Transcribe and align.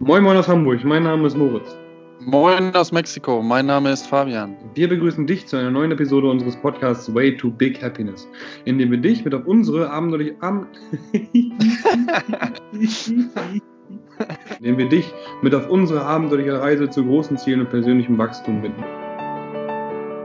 Moin 0.00 0.22
Moin 0.22 0.36
aus 0.36 0.46
Hamburg, 0.46 0.84
mein 0.84 1.02
Name 1.02 1.26
ist 1.26 1.36
Moritz. 1.36 1.76
Moin 2.20 2.72
aus 2.76 2.92
Mexiko, 2.92 3.42
mein 3.42 3.66
Name 3.66 3.90
ist 3.90 4.06
Fabian. 4.06 4.56
Wir 4.74 4.88
begrüßen 4.88 5.26
dich 5.26 5.48
zu 5.48 5.56
einer 5.56 5.72
neuen 5.72 5.90
Episode 5.90 6.30
unseres 6.30 6.54
Podcasts 6.56 7.12
Way 7.12 7.36
to 7.36 7.50
Big 7.50 7.82
Happiness, 7.82 8.28
in 8.64 8.78
dem 8.78 8.92
wir 8.92 8.98
dich 8.98 9.24
mit 9.24 9.34
auf 9.34 9.44
unsere 9.46 9.90
abenteuerliche 9.90 10.36
dem 14.60 14.78
wir 14.78 14.88
dich 14.88 15.12
mit 15.42 15.52
auf 15.52 15.68
unsere 15.68 16.04
abenteuerliche 16.04 16.60
Reise 16.60 16.88
zu 16.88 17.04
großen 17.04 17.36
Zielen 17.36 17.62
und 17.62 17.70
persönlichem 17.70 18.16
Wachstum 18.18 18.62
bitten. 18.62 18.84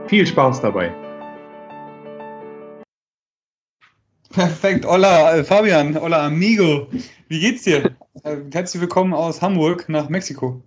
Viel 0.06 0.24
Spaß 0.24 0.60
dabei! 0.60 1.03
Perfekt, 4.34 4.84
hola 4.84 5.36
äh, 5.36 5.44
Fabian, 5.44 5.94
hola 5.94 6.26
amigo. 6.26 6.88
Wie 7.28 7.38
geht's 7.40 7.62
dir? 7.62 7.94
Äh, 8.22 8.36
herzlich 8.52 8.80
willkommen 8.80 9.12
aus 9.12 9.42
Hamburg 9.42 9.88
nach 9.88 10.08
Mexiko. 10.08 10.62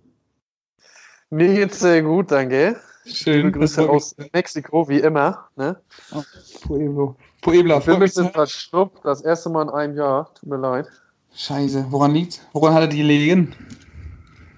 Mir 1.30 1.52
geht's 1.54 1.80
sehr 1.80 2.02
gut, 2.02 2.30
danke. 2.30 2.76
Schön. 3.04 3.46
Liebe 3.46 3.52
Grüße 3.52 3.88
aus 3.88 4.14
Mexiko, 4.32 4.88
wie 4.88 5.00
immer. 5.00 5.48
Ne? 5.56 5.76
Oh, 6.12 6.22
Pueblo. 6.60 7.16
Puebla, 7.40 7.78
ich 7.78 7.86
bin 7.86 7.94
ein 7.94 8.00
bisschen 8.00 8.30
verschnupft, 8.30 8.98
das 9.02 9.22
erste 9.22 9.48
Mal 9.48 9.62
in 9.62 9.70
einem 9.70 9.96
Jahr. 9.96 10.32
Tut 10.34 10.48
mir 10.48 10.58
leid. 10.58 10.86
Scheiße, 11.34 11.86
woran 11.88 12.12
liegt's? 12.12 12.40
Woran 12.52 12.74
hat 12.74 12.82
er 12.82 12.88
die 12.88 12.98
gelegen? 12.98 13.54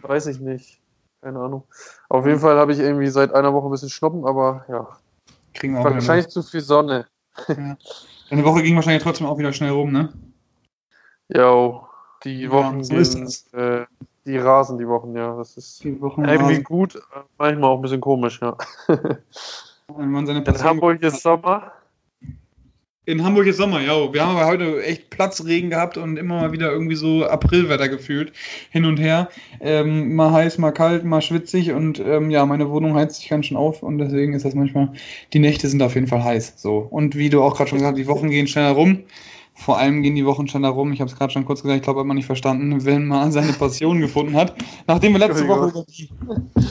Weiß 0.02 0.26
ich 0.26 0.40
nicht. 0.40 0.80
Keine 1.22 1.38
Ahnung. 1.38 1.62
Auf 2.08 2.26
jeden 2.26 2.40
Fall 2.40 2.56
habe 2.56 2.72
ich 2.72 2.80
irgendwie 2.80 3.08
seit 3.08 3.32
einer 3.32 3.54
Woche 3.54 3.68
ein 3.68 3.72
bisschen 3.72 3.88
Schnuppen, 3.88 4.26
aber 4.26 4.66
ja. 4.68 4.88
Kriegen 5.54 5.74
wir 5.74 5.80
auch 5.80 5.84
Wahrscheinlich 5.84 6.28
zu 6.28 6.42
viel 6.42 6.60
Sonne. 6.60 7.06
Ja. 7.48 7.76
Deine 8.30 8.44
Woche 8.44 8.62
ging 8.62 8.76
wahrscheinlich 8.76 9.02
trotzdem 9.02 9.26
auch 9.26 9.38
wieder 9.38 9.52
schnell 9.52 9.70
rum, 9.70 9.92
ne? 9.92 10.12
Jo, 11.28 11.86
die 12.24 12.50
Wochen 12.50 12.78
ja, 12.78 12.84
so 12.84 12.94
gehen, 12.94 13.26
ist 13.26 13.52
äh, 13.54 13.86
die 14.26 14.38
rasen 14.38 14.78
die 14.78 14.86
Wochen, 14.86 15.16
ja. 15.16 15.36
Das 15.36 15.56
ist 15.56 15.82
die 15.82 16.00
Wochen 16.00 16.24
irgendwie 16.24 16.54
rasen. 16.54 16.64
gut, 16.64 16.96
äh, 16.96 17.20
manchmal 17.38 17.70
auch 17.70 17.76
ein 17.76 17.82
bisschen 17.82 18.00
komisch, 18.00 18.40
ja. 18.40 18.56
Wenn 18.86 20.10
man 20.10 20.26
seine 20.26 20.44
In 20.44 20.62
Hamburg 20.62 21.02
ist 21.02 21.22
Sommer. 21.22 21.72
In 23.10 23.24
Hamburg 23.24 23.48
ist 23.48 23.56
Sommer, 23.56 23.80
ja. 23.80 24.12
Wir 24.12 24.24
haben 24.24 24.36
aber 24.36 24.46
heute 24.46 24.84
echt 24.84 25.10
Platzregen 25.10 25.70
gehabt 25.70 25.96
und 25.96 26.16
immer 26.16 26.42
mal 26.42 26.52
wieder 26.52 26.70
irgendwie 26.70 26.94
so 26.94 27.26
Aprilwetter 27.26 27.88
gefühlt. 27.88 28.32
Hin 28.70 28.84
und 28.84 28.98
her. 28.98 29.28
Ähm, 29.60 30.14
mal 30.14 30.30
heiß, 30.30 30.58
mal 30.58 30.70
kalt, 30.70 31.04
mal 31.04 31.20
schwitzig 31.20 31.72
und 31.72 31.98
ähm, 31.98 32.30
ja, 32.30 32.46
meine 32.46 32.70
Wohnung 32.70 32.94
heizt 32.94 33.16
sich 33.16 33.28
ganz 33.28 33.46
schön 33.46 33.56
auf 33.56 33.82
und 33.82 33.98
deswegen 33.98 34.34
ist 34.34 34.44
das 34.44 34.54
manchmal, 34.54 34.92
die 35.32 35.40
Nächte 35.40 35.66
sind 35.66 35.82
auf 35.82 35.96
jeden 35.96 36.06
Fall 36.06 36.22
heiß. 36.22 36.54
So. 36.56 36.86
Und 36.88 37.16
wie 37.16 37.30
du 37.30 37.42
auch 37.42 37.56
gerade 37.56 37.70
schon 37.70 37.78
gesagt 37.78 37.98
hast, 37.98 38.00
die 38.00 38.06
Wochen 38.06 38.30
gehen 38.30 38.46
schneller 38.46 38.70
rum. 38.70 39.00
Vor 39.54 39.76
allem 39.76 40.02
gehen 40.02 40.14
die 40.14 40.24
Wochen 40.24 40.46
schneller 40.46 40.68
rum. 40.68 40.92
Ich 40.92 41.00
habe 41.00 41.10
es 41.10 41.18
gerade 41.18 41.32
schon 41.32 41.44
kurz 41.44 41.62
gesagt, 41.62 41.78
ich 41.78 41.82
glaube, 41.82 41.98
hat 41.98 42.06
man 42.06 42.16
nicht 42.16 42.26
verstanden, 42.26 42.84
wenn 42.84 43.08
man 43.08 43.32
seine 43.32 43.54
Passion 43.54 44.00
gefunden 44.00 44.36
hat. 44.36 44.54
Nachdem 44.86 45.14
wir 45.14 45.18
letzte 45.18 45.48
Woche 45.48 45.70
über, 45.70 45.84
die, 45.88 46.08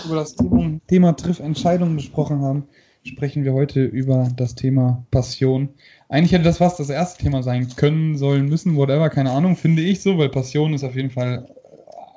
über 0.06 0.16
das 0.16 0.36
Thema, 0.36 0.80
Thema 0.88 1.18
Triff 1.18 1.42
Entscheidungen 1.42 1.98
besprochen 1.98 2.42
haben, 2.42 2.64
sprechen 3.10 3.44
wir 3.44 3.54
heute 3.54 3.84
über 3.84 4.30
das 4.36 4.56
Thema 4.56 5.04
Passion. 5.10 5.70
Eigentlich 6.10 6.32
hätte 6.32 6.44
das 6.44 6.60
was 6.60 6.78
das 6.78 6.90
erste 6.90 7.24
Thema 7.24 7.42
sein 7.44 7.68
können, 7.76 8.18
sollen, 8.18 8.48
müssen, 8.48 8.76
whatever, 8.76 9.10
keine 9.10 9.32
Ahnung, 9.32 9.56
finde 9.56 9.82
ich 9.82 10.02
so, 10.02 10.18
weil 10.18 10.30
Passion 10.30 10.74
ist 10.74 10.84
auf 10.84 10.96
jeden 10.96 11.10
Fall 11.10 11.48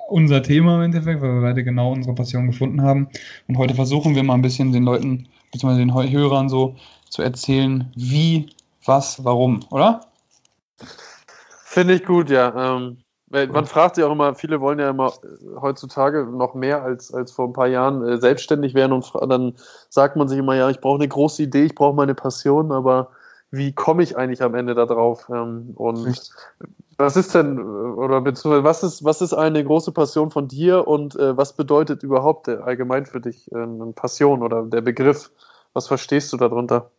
unser 0.09 0.43
Thema 0.43 0.75
im 0.75 0.83
Endeffekt, 0.83 1.21
weil 1.21 1.33
wir 1.33 1.41
beide 1.41 1.63
genau 1.63 1.91
unsere 1.91 2.13
Passion 2.13 2.45
gefunden 2.45 2.81
haben. 2.81 3.07
Und 3.47 3.57
heute 3.57 3.73
versuchen 3.73 4.15
wir 4.15 4.23
mal 4.23 4.35
ein 4.35 4.43
bisschen 4.43 4.71
den 4.71 4.83
Leuten, 4.83 5.27
beziehungsweise 5.51 5.79
den 5.79 6.11
Hörern 6.11 6.47
so 6.47 6.75
zu 7.09 7.23
erzählen, 7.23 7.91
wie, 7.95 8.47
was, 8.85 9.23
warum, 9.25 9.61
oder? 9.71 10.01
Finde 11.65 11.95
ich 11.95 12.05
gut, 12.05 12.29
ja. 12.29 12.77
Ähm, 12.77 12.97
man 13.29 13.65
fragt 13.65 13.95
sich 13.95 14.03
auch 14.03 14.11
immer, 14.11 14.35
viele 14.35 14.61
wollen 14.61 14.79
ja 14.79 14.89
immer 14.89 15.07
äh, 15.07 15.59
heutzutage 15.59 16.25
noch 16.25 16.53
mehr 16.53 16.83
als, 16.83 17.13
als 17.13 17.31
vor 17.31 17.47
ein 17.47 17.53
paar 17.53 17.67
Jahren 17.67 18.05
äh, 18.05 18.17
selbstständig 18.17 18.73
werden 18.73 18.91
und 18.91 19.11
dann 19.29 19.53
sagt 19.89 20.15
man 20.15 20.27
sich 20.27 20.37
immer, 20.37 20.55
ja, 20.55 20.69
ich 20.69 20.81
brauche 20.81 20.99
eine 20.99 21.07
große 21.07 21.43
Idee, 21.43 21.65
ich 21.65 21.75
brauche 21.75 21.95
meine 21.95 22.15
Passion, 22.15 22.71
aber 22.71 23.09
wie 23.49 23.71
komme 23.71 24.03
ich 24.03 24.17
eigentlich 24.17 24.41
am 24.41 24.55
Ende 24.55 24.75
da 24.75 24.85
drauf? 24.85 25.29
Ähm, 25.29 25.71
und 25.75 26.31
was 26.97 27.15
ist 27.15 27.33
denn, 27.33 27.59
oder 27.59 28.21
beziehungsweise 28.21 28.63
was 28.63 28.83
ist, 28.83 29.03
was 29.03 29.21
ist 29.21 29.33
eine 29.33 29.63
große 29.63 29.91
Passion 29.91 30.31
von 30.31 30.47
dir 30.47 30.87
und 30.87 31.15
äh, 31.15 31.35
was 31.35 31.55
bedeutet 31.55 32.03
überhaupt 32.03 32.49
allgemein 32.49 33.05
für 33.05 33.21
dich 33.21 33.51
äh, 33.51 33.57
eine 33.57 33.93
Passion 33.93 34.41
oder 34.41 34.63
der 34.63 34.81
Begriff? 34.81 35.31
Was 35.73 35.87
verstehst 35.87 36.31
du 36.33 36.37
darunter? 36.37 36.91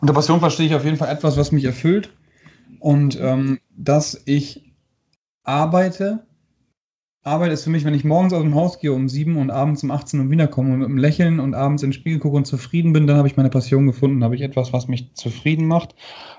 Unter 0.00 0.14
Passion 0.14 0.40
verstehe 0.40 0.66
ich 0.66 0.74
auf 0.74 0.84
jeden 0.84 0.96
Fall 0.96 1.08
etwas, 1.08 1.36
was 1.36 1.52
mich 1.52 1.64
erfüllt. 1.64 2.10
Und 2.80 3.18
ähm, 3.20 3.60
dass 3.76 4.20
ich 4.26 4.73
arbeite. 5.44 6.26
Arbeit 7.22 7.52
ist 7.52 7.64
für 7.64 7.70
mich, 7.70 7.86
wenn 7.86 7.94
ich 7.94 8.04
morgens 8.04 8.34
aus 8.34 8.42
dem 8.42 8.54
Haus 8.54 8.78
gehe 8.78 8.92
um 8.92 9.08
sieben 9.08 9.38
und 9.38 9.50
abends 9.50 9.82
um 9.82 9.90
18 9.90 10.20
Uhr 10.20 10.30
wiederkomme 10.30 10.74
und 10.74 10.80
mit 10.80 10.88
einem 10.88 10.98
Lächeln 10.98 11.40
und 11.40 11.54
abends 11.54 11.82
in 11.82 11.88
den 11.88 11.94
Spiegel 11.94 12.18
gucke 12.18 12.36
und 12.36 12.46
zufrieden 12.46 12.92
bin, 12.92 13.06
dann 13.06 13.16
habe 13.16 13.28
ich 13.28 13.36
meine 13.38 13.48
Passion 13.48 13.86
gefunden. 13.86 14.22
Habe 14.22 14.34
ich 14.34 14.42
etwas, 14.42 14.74
was 14.74 14.88
mich 14.88 15.14
zufrieden 15.14 15.66
macht 15.66 15.94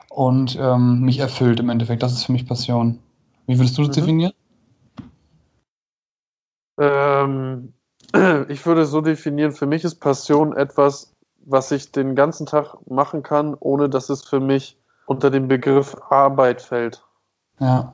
und 0.10 0.58
ähm, 0.62 1.02
mich 1.02 1.20
erfüllt 1.20 1.60
im 1.60 1.70
Endeffekt. 1.70 2.04
Das 2.04 2.14
ist 2.14 2.26
für 2.26 2.34
mich 2.34 2.48
Passion. 2.48 3.00
Wie 3.48 3.58
würdest 3.58 3.78
du 3.78 3.84
das 3.84 3.96
Mhm. 3.98 4.02
definieren? 4.02 4.34
Ähm, 6.78 7.74
ich 8.50 8.66
würde 8.66 8.86
so 8.86 9.02
definieren, 9.02 9.54
für 9.54 9.66
mich 9.66 9.84
ist 9.84 9.96
Passion 9.96 10.56
etwas, 10.56 11.16
was 11.46 11.72
ich 11.72 11.92
den 11.92 12.16
ganzen 12.16 12.46
Tag 12.46 12.76
machen 12.88 13.24
kann, 13.24 13.56
ohne 13.60 13.90
dass 13.90 14.10
es 14.10 14.24
für 14.24 14.40
mich 14.40 14.78
unter 15.08 15.32
den 15.32 15.48
Begriff 15.48 15.96
Arbeit 16.10 16.62
fällt. 16.62 17.04
Ja. 17.60 17.94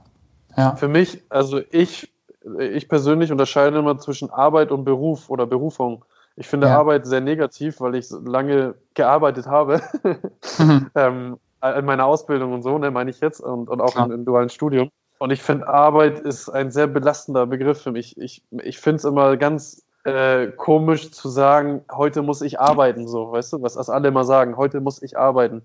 Ja. 0.58 0.76
Für 0.76 0.88
mich, 0.88 1.22
also 1.30 1.62
ich, 1.72 2.12
ich 2.60 2.90
persönlich 2.90 3.32
unterscheide 3.32 3.78
immer 3.78 3.98
zwischen 3.98 4.30
Arbeit 4.30 4.72
und 4.72 4.84
Beruf 4.84 5.30
oder 5.30 5.46
Berufung. 5.46 6.06
Ich 6.36 6.48
finde 6.48 6.68
Ja. 6.68 6.78
Arbeit 6.78 7.06
sehr 7.06 7.22
negativ, 7.22 7.82
weil 7.82 7.96
ich 7.96 8.08
so 8.08 8.20
lange 8.20 8.76
gearbeitet 8.94 9.48
habe. 9.48 9.82
ähm, 10.96 11.38
in 11.78 11.86
meiner 11.86 12.06
Ausbildung 12.06 12.54
und 12.54 12.64
so, 12.64 12.78
ne, 12.80 12.90
meine 12.90 13.12
ich 13.12 13.20
jetzt, 13.20 13.40
und, 13.40 13.70
und 13.70 13.82
auch 13.82 13.94
Klar. 13.94 14.08
im, 14.08 14.12
im 14.12 14.26
dualen 14.26 14.50
Studium. 14.50 14.90
Und 15.20 15.30
ich 15.30 15.44
finde, 15.44 15.68
Arbeit 15.68 16.20
ist 16.20 16.50
ein 16.50 16.72
sehr 16.72 16.88
belastender 16.88 17.46
Begriff 17.46 17.82
für 17.84 17.92
mich. 17.92 18.18
Ich, 18.18 18.42
ich 18.64 18.80
finde 18.80 18.96
es 18.96 19.06
immer 19.06 19.38
ganz 19.38 19.84
äh, 20.04 20.48
komisch 20.48 21.12
zu 21.12 21.30
sagen, 21.30 21.86
heute 21.92 22.24
muss 22.24 22.42
ich 22.42 22.60
arbeiten, 22.60 23.08
so, 23.08 23.32
weißt 23.32 23.54
du, 23.54 23.62
was, 23.62 23.76
was 23.76 23.90
alle 23.90 24.08
immer 24.08 24.24
sagen, 24.24 24.58
heute 24.58 24.82
muss 24.82 25.04
ich 25.04 25.20
arbeiten. 25.20 25.64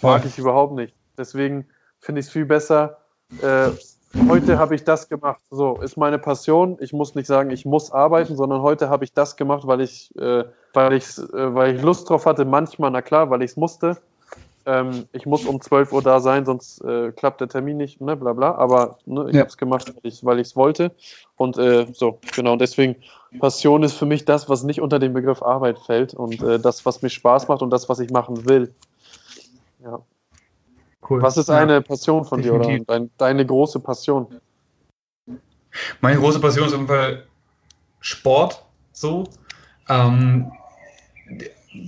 Mag 0.00 0.24
ich 0.24 0.38
überhaupt 0.38 0.72
nicht. 0.72 0.94
Deswegen 1.18 1.66
finde 2.00 2.20
ich 2.20 2.26
es 2.26 2.32
viel 2.32 2.46
besser, 2.46 2.96
äh, 3.42 3.70
heute 4.18 4.58
habe 4.58 4.74
ich 4.74 4.84
das 4.84 5.08
gemacht. 5.08 5.40
So, 5.50 5.80
ist 5.80 5.96
meine 5.96 6.18
Passion. 6.18 6.76
Ich 6.80 6.92
muss 6.92 7.14
nicht 7.14 7.26
sagen, 7.26 7.50
ich 7.50 7.64
muss 7.64 7.92
arbeiten, 7.92 8.36
sondern 8.36 8.62
heute 8.62 8.88
habe 8.88 9.04
ich 9.04 9.12
das 9.12 9.36
gemacht, 9.36 9.66
weil 9.66 9.80
ich, 9.80 10.10
äh, 10.16 10.44
weil 10.72 10.92
ich, 10.94 11.18
äh, 11.18 11.54
weil 11.54 11.76
ich 11.76 11.82
Lust 11.82 12.08
drauf 12.08 12.26
hatte. 12.26 12.44
Manchmal, 12.44 12.90
na 12.90 13.02
klar, 13.02 13.30
weil 13.30 13.42
ich 13.42 13.52
es 13.52 13.56
musste. 13.56 13.98
Ähm, 14.66 15.06
ich 15.12 15.26
muss 15.26 15.44
um 15.44 15.60
12 15.60 15.92
Uhr 15.92 16.02
da 16.02 16.20
sein, 16.20 16.46
sonst 16.46 16.82
äh, 16.84 17.12
klappt 17.12 17.40
der 17.40 17.48
Termin 17.48 17.76
nicht, 17.76 18.00
ne, 18.00 18.16
bla 18.16 18.32
bla. 18.32 18.54
Aber 18.54 18.98
ne, 19.04 19.26
ich 19.28 19.34
Ja. 19.34 19.40
habe 19.40 19.48
es 19.48 19.56
gemacht, 19.58 19.92
weil 20.22 20.38
ich 20.40 20.48
es 20.48 20.56
wollte. 20.56 20.92
Und 21.36 21.58
äh, 21.58 21.86
so, 21.92 22.20
genau. 22.34 22.56
Deswegen, 22.56 22.96
Passion 23.38 23.82
ist 23.82 23.94
für 23.94 24.06
mich 24.06 24.24
das, 24.24 24.48
was 24.48 24.62
nicht 24.62 24.80
unter 24.80 24.98
den 24.98 25.12
Begriff 25.12 25.42
Arbeit 25.42 25.78
fällt 25.80 26.14
und 26.14 26.42
äh, 26.42 26.58
das, 26.58 26.86
was 26.86 27.02
mir 27.02 27.10
Spaß 27.10 27.48
macht 27.48 27.60
und 27.62 27.70
das, 27.70 27.88
was 27.88 27.98
ich 27.98 28.10
machen 28.10 28.46
will. 28.46 28.74
Ja. 29.82 30.00
Cool. 31.08 31.22
Was 31.22 31.36
ist 31.36 31.48
Ja. 31.48 31.58
eine 31.58 31.80
Passion 31.82 32.24
von 32.24 32.40
dir 32.40 32.54
oder 32.54 32.64
definitiv. 32.64 32.86
dein, 32.86 33.10
deine 33.18 33.44
große 33.46 33.80
Passion? 33.80 34.26
Meine 36.00 36.18
große 36.20 36.40
Passion 36.40 36.66
ist 36.66 36.72
auf 36.72 36.80
jeden 36.80 36.88
Fall 36.88 37.24
Sport. 38.00 38.64
So. 38.92 39.24
Ähm, 39.88 40.50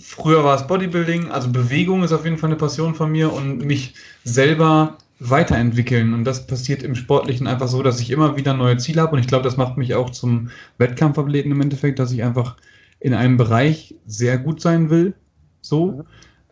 früher 0.01 0.45
war 0.45 0.57
es 0.57 0.67
Bodybuilding, 0.67 1.31
also 1.31 1.51
Bewegung 1.51 2.03
ist 2.03 2.13
auf 2.13 2.25
jeden 2.25 2.39
Fall 2.39 2.51
eine 2.51 2.57
Passion 2.57 2.95
von 2.95 3.11
mir 3.11 3.33
und 3.33 3.59
mich 3.59 3.95
selber 4.25 4.99
weiterentwickeln. 5.19 6.13
Und 6.13 6.25
das 6.25 6.47
passiert 6.47 6.83
im 6.83 6.95
Sportlichen 6.95 7.47
einfach 7.47 7.69
so, 7.69 7.83
dass 7.83 8.01
ich 8.01 8.11
immer 8.11 8.37
wieder 8.37 8.55
neue 8.55 8.77
Ziele 8.77 9.03
habe. 9.03 9.13
Und 9.13 9.21
ich 9.21 9.29
glaube, 9.29 9.45
das 9.45 9.57
macht 9.57 9.77
mich 9.77 9.95
auch 9.95 10.11
zum 10.11 10.51
Wettkampfathleten 10.79 11.53
im 11.53 11.61
Endeffekt, 11.61 11.99
dass 11.99 12.13
ich 12.13 12.23
einfach 12.23 12.57
in 13.01 13.15
einem 13.15 13.37
Bereich 13.37 13.95
sehr 14.07 14.37
gut 14.39 14.61
sein 14.61 14.91
will. 14.91 15.15
So. 15.63 16.05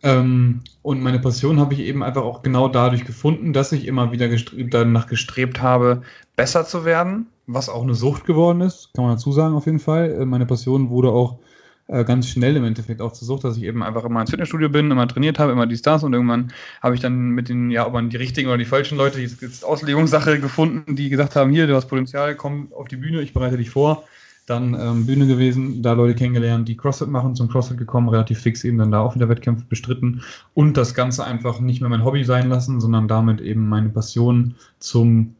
Ähm, 0.05 0.61
und 0.83 1.01
meine 1.01 1.19
Passion 1.19 1.59
habe 1.59 1.73
ich 1.73 1.79
eben 1.79 2.03
einfach 2.03 2.21
auch 2.21 2.43
genau 2.43 2.67
dadurch 2.67 3.05
gefunden, 3.05 3.53
dass 3.53 3.71
ich 3.71 3.87
immer 3.87 4.11
wieder 4.11 4.27
gestrebt, 4.27 4.71
danach 4.71 5.07
gestrebt 5.07 5.63
habe, 5.63 6.03
besser 6.35 6.63
zu 6.65 6.85
werden, 6.85 7.25
was 7.47 7.69
auch 7.69 7.81
eine 7.81 7.95
Sucht 7.95 8.25
geworden 8.25 8.61
ist, 8.61 8.91
kann 8.93 9.05
man 9.05 9.15
dazu 9.15 9.31
sagen 9.31 9.55
auf 9.55 9.65
jeden 9.65 9.79
Fall. 9.79 10.11
Äh, 10.11 10.25
Meine 10.25 10.45
Passion 10.45 10.91
wurde 10.91 11.09
auch 11.09 11.39
äh, 11.87 12.03
ganz 12.03 12.29
schnell 12.29 12.55
im 12.55 12.65
Endeffekt 12.65 13.01
auch 13.01 13.13
zur 13.13 13.25
Sucht, 13.25 13.45
dass 13.45 13.57
ich 13.57 13.63
eben 13.63 13.81
einfach 13.81 14.05
immer 14.05 14.21
ins 14.21 14.29
Fitnessstudio 14.29 14.69
bin, 14.69 14.91
immer 14.91 15.07
trainiert 15.07 15.39
habe, 15.39 15.51
immer 15.53 15.65
die 15.65 15.77
Stars 15.77 16.03
und 16.03 16.13
irgendwann 16.13 16.53
habe 16.83 16.93
ich 16.93 17.01
dann 17.01 17.31
mit 17.31 17.49
den, 17.49 17.71
ja, 17.71 17.87
ob 17.87 17.93
man 17.93 18.11
die 18.11 18.17
richtigen 18.17 18.47
oder 18.49 18.59
die 18.59 18.65
falschen 18.65 18.99
Leute, 18.99 19.17
die 19.17 19.23
jetzt 19.23 19.65
Auslegungssache 19.65 20.39
gefunden, 20.39 20.95
die 20.95 21.09
gesagt 21.09 21.35
haben, 21.35 21.49
hier, 21.49 21.65
du 21.65 21.75
hast 21.75 21.87
Potenzial, 21.87 22.35
komm 22.35 22.71
auf 22.73 22.87
die 22.87 22.97
Bühne, 22.97 23.21
ich 23.21 23.33
bereite 23.33 23.57
dich 23.57 23.71
vor. 23.71 24.03
Dann 24.45 24.75
ähm, 24.79 25.05
Bühne 25.07 25.25
gewesen, 25.25 25.81
da 25.81 25.93
Leute 25.93 26.15
kennengelernt, 26.15 26.67
die 26.67 26.77
CrossFit 26.77 27.07
machen, 27.07 27.35
zum 27.35 27.49
CrossFit 27.49 27.77
gekommen, 27.77 28.09
relativ 28.09 28.39
fix 28.39 28.63
eben 28.63 28.77
dann 28.77 28.91
da 28.91 28.99
auch 28.99 29.15
wieder 29.15 29.27
Wettkämpfe 29.27 29.65
bestritten 29.67 30.21
und 30.53 30.77
das 30.77 30.93
Ganze 30.93 31.25
einfach 31.25 31.59
nicht 31.59 31.81
mehr 31.81 31.89
mein 31.89 32.05
Hobby 32.05 32.23
sein 32.23 32.49
lassen, 32.49 32.79
sondern 32.79 33.07
damit 33.07 33.41
eben 33.41 33.67
meine 33.67 33.89
Passion 33.89 34.55
zum 34.79 35.35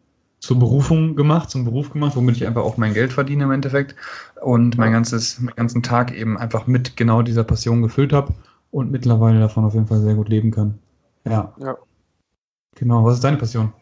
zur 0.46 0.60
Berufung 0.60 1.16
gemacht, 1.16 1.50
zum 1.50 1.66
Beruf 1.66 1.92
gemacht, 1.92 2.16
womit 2.16 2.36
ich 2.36 2.46
einfach 2.46 2.62
auch 2.62 2.78
mein 2.78 2.94
Geld 2.94 3.14
verdiene 3.14 3.46
im 3.46 3.52
Endeffekt 3.52 3.96
und 4.42 4.78
mein 4.78 4.92
ganzes, 4.92 5.40
meinen 5.40 5.56
ganzen 5.56 5.82
Tag 5.82 6.14
eben 6.14 6.38
einfach 6.38 6.68
mit 6.68 6.96
genau 6.96 7.24
dieser 7.24 7.44
Passion 7.44 7.82
gefüllt 7.82 8.14
habe 8.14 8.34
und 8.70 8.92
mittlerweile 8.92 9.40
davon 9.40 9.66
auf 9.66 9.74
jeden 9.74 9.88
Fall 9.88 10.02
sehr 10.02 10.14
gut 10.14 10.30
leben 10.30 10.52
kann. 10.52 10.78
Ja. 11.26 11.52
Ja. 11.58 11.76
Genau. 12.76 13.04
Was 13.06 13.16
ist 13.16 13.24
deine 13.24 13.38
Passion? 13.38 13.74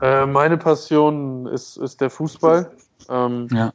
Äh, 0.00 0.26
meine 0.26 0.56
Passion 0.56 1.46
ist, 1.46 1.76
ist 1.76 2.00
der 2.00 2.10
Fußball. 2.10 2.70
Ähm, 3.08 3.48
Ja. 3.50 3.72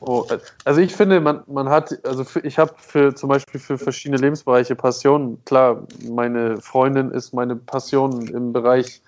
oh, 0.00 0.26
also 0.64 0.80
ich 0.80 0.94
finde, 0.94 1.20
man, 1.20 1.42
man 1.46 1.68
hat, 1.68 1.98
also 2.04 2.24
für, 2.24 2.40
ich 2.40 2.58
habe 2.58 2.74
für 2.78 3.14
zum 3.14 3.28
Beispiel 3.28 3.60
für 3.60 3.78
verschiedene 3.78 4.20
Lebensbereiche 4.20 4.74
Passionen. 4.74 5.42
Klar, 5.44 5.86
meine 6.08 6.60
Freundin 6.60 7.10
ist 7.10 7.32
meine 7.32 7.56
Passion 7.56 8.26
im 8.28 8.52
Bereich 8.52 9.02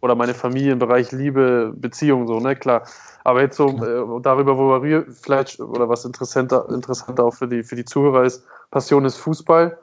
oder 0.00 0.14
meine 0.14 0.34
Familie 0.34 0.72
im 0.72 0.78
Bereich 0.78 1.12
Liebe, 1.12 1.72
Beziehung, 1.76 2.26
so, 2.26 2.40
ne, 2.40 2.56
klar. 2.56 2.86
Aber 3.24 3.40
jetzt 3.40 3.56
so 3.56 3.68
äh, 3.68 4.20
darüber, 4.20 4.58
wo 4.58 4.82
wir 4.82 5.06
vielleicht 5.12 5.60
oder 5.60 5.88
was 5.88 6.04
interessanter, 6.04 6.68
interessanter 6.70 7.24
auch 7.24 7.34
für 7.34 7.46
die, 7.46 7.62
für 7.62 7.76
die 7.76 7.84
Zuhörer 7.84 8.24
ist, 8.24 8.44
Passion 8.72 9.04
ist 9.04 9.16
Fußball. 9.18 9.78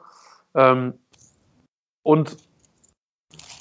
Ähm, 0.54 0.94
und 2.02 2.36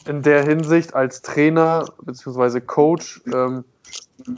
in 0.05 0.21
der 0.21 0.43
Hinsicht 0.43 0.93
als 0.93 1.21
Trainer 1.21 1.85
bzw. 2.01 2.59
Coach 2.61 3.21
ähm, 3.33 3.63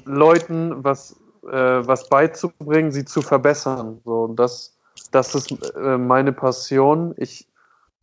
Leuten 0.05 0.83
was, 0.83 1.19
äh, 1.43 1.49
was 1.51 2.09
beizubringen, 2.09 2.91
sie 2.91 3.05
zu 3.05 3.21
verbessern. 3.23 4.01
So, 4.05 4.23
und 4.23 4.35
das, 4.37 4.77
das 5.11 5.35
ist 5.35 5.51
äh, 5.75 5.97
meine 5.97 6.33
Passion. 6.33 7.13
Ich 7.17 7.47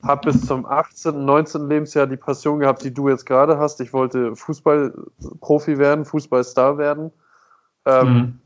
habe 0.02 0.30
bis 0.30 0.46
zum 0.46 0.64
18., 0.66 1.24
19. 1.24 1.68
Lebensjahr 1.68 2.06
die 2.06 2.16
Passion 2.16 2.60
gehabt, 2.60 2.84
die 2.84 2.94
du 2.94 3.08
jetzt 3.08 3.26
gerade 3.26 3.58
hast. 3.58 3.80
Ich 3.80 3.92
wollte 3.92 4.36
Fußballprofi 4.36 5.78
werden, 5.78 6.04
Fußballstar 6.04 6.78
werden. 6.78 7.12
Ähm, 7.84 8.06
Mhm. 8.06 8.40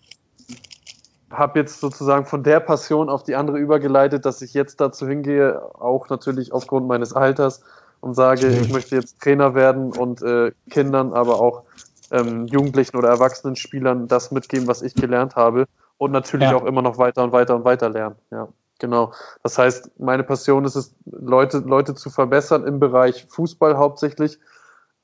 habe 1.30 1.58
jetzt 1.60 1.80
sozusagen 1.80 2.26
von 2.26 2.42
der 2.42 2.60
Passion 2.60 3.08
auf 3.08 3.22
die 3.22 3.34
andere 3.36 3.58
übergeleitet, 3.58 4.24
dass 4.26 4.42
ich 4.42 4.54
jetzt 4.54 4.80
dazu 4.80 5.06
hingehe, 5.06 5.62
auch 5.74 6.08
natürlich 6.10 6.52
aufgrund 6.52 6.86
meines 6.86 7.12
Alters 7.12 7.62
und 8.00 8.14
sage, 8.14 8.60
ich 8.60 8.68
möchte 8.68 8.96
jetzt 8.96 9.20
Trainer 9.20 9.54
werden 9.54 9.92
und 9.92 10.22
äh, 10.22 10.52
Kindern, 10.70 11.12
aber 11.12 11.40
auch 11.40 11.64
ähm, 12.12 12.46
Jugendlichen 12.46 12.96
oder 12.96 13.08
erwachsenen 13.08 13.56
Spielern 13.56 14.06
das 14.06 14.30
mitgeben, 14.30 14.68
was 14.68 14.82
ich 14.82 14.94
gelernt 14.94 15.34
habe 15.34 15.66
und 15.98 16.12
natürlich 16.12 16.50
Ja. 16.50 16.56
auch 16.56 16.64
immer 16.64 16.82
noch 16.82 16.98
weiter 16.98 17.24
und 17.24 17.32
weiter 17.32 17.56
und 17.56 17.64
weiter 17.64 17.88
lernen. 17.88 18.16
Ja, 18.30 18.48
genau. 18.78 19.12
Das 19.42 19.58
heißt, 19.58 19.90
meine 19.98 20.22
Passion 20.22 20.64
ist 20.64 20.76
es, 20.76 20.94
Leute, 21.06 21.58
Leute 21.58 21.94
zu 21.94 22.10
verbessern 22.10 22.66
im 22.66 22.78
Bereich 22.78 23.26
Fußball 23.30 23.76
hauptsächlich, 23.76 24.38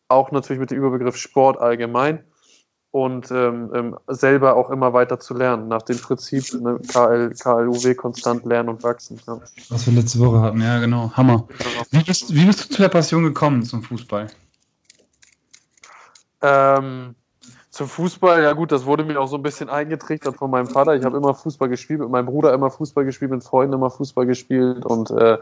auch 0.09 0.31
natürlich 0.31 0.61
mit 0.61 0.71
dem 0.71 0.79
Überbegriff 0.79 1.17
Sport 1.17 1.59
allgemein 1.61 2.25
und 2.91 3.31
ähm, 3.31 3.71
ähm, 3.75 3.97
selber 4.09 4.57
auch 4.57 4.71
immer 4.71 4.93
weiter 4.95 5.21
zu 5.21 5.35
lernen, 5.35 5.69
nach 5.69 5.83
dem 5.83 5.99
Prinzip 5.99 6.45
ne, 6.55 6.79
KL, 6.89 7.35
KLUW 7.39 7.95
konstant 7.95 8.47
lernen 8.47 8.71
und 8.71 8.83
wachsen. 8.83 9.21
Ja. 9.27 9.39
Was 9.69 9.87
wir 9.87 9.93
letzte 9.93 10.19
Woche 10.21 10.41
hatten, 10.41 10.61
ja, 10.63 10.79
genau. 10.81 11.13
Hammer. 11.15 11.47
Wie 11.91 12.03
bist, 12.03 12.35
wie 12.35 12.47
bist 12.47 12.65
du 12.65 12.75
zu 12.75 12.83
der 12.83 12.89
Passion 12.89 13.23
gekommen 13.25 13.63
zum 13.63 13.83
Fußball? 13.83 14.29
Ähm, 16.43 17.15
zum 17.71 17.87
Fußball, 17.87 18.43
ja 18.43 18.53
gut, 18.55 18.73
das 18.73 18.87
wurde 18.87 19.05
mir 19.05 19.21
auch 19.21 19.29
so 19.29 19.37
ein 19.37 19.43
bisschen 19.43 19.69
eingetrichtert 19.69 20.37
von 20.37 20.51
meinem 20.51 20.67
Vater. 20.67 20.97
Ich 20.97 21.05
habe 21.05 21.17
immer 21.17 21.35
Fußball 21.35 21.69
gespielt, 21.69 22.01
mit 22.01 22.09
meinem 22.09 22.27
Bruder 22.27 22.53
immer 22.53 22.71
Fußball 22.71 23.05
gespielt, 23.05 23.31
mit 23.31 23.45
Freunden 23.45 23.75
immer 23.75 23.91
Fußball 23.91 24.27
gespielt 24.27 24.85
und 24.85 25.11
äh, 25.11 25.39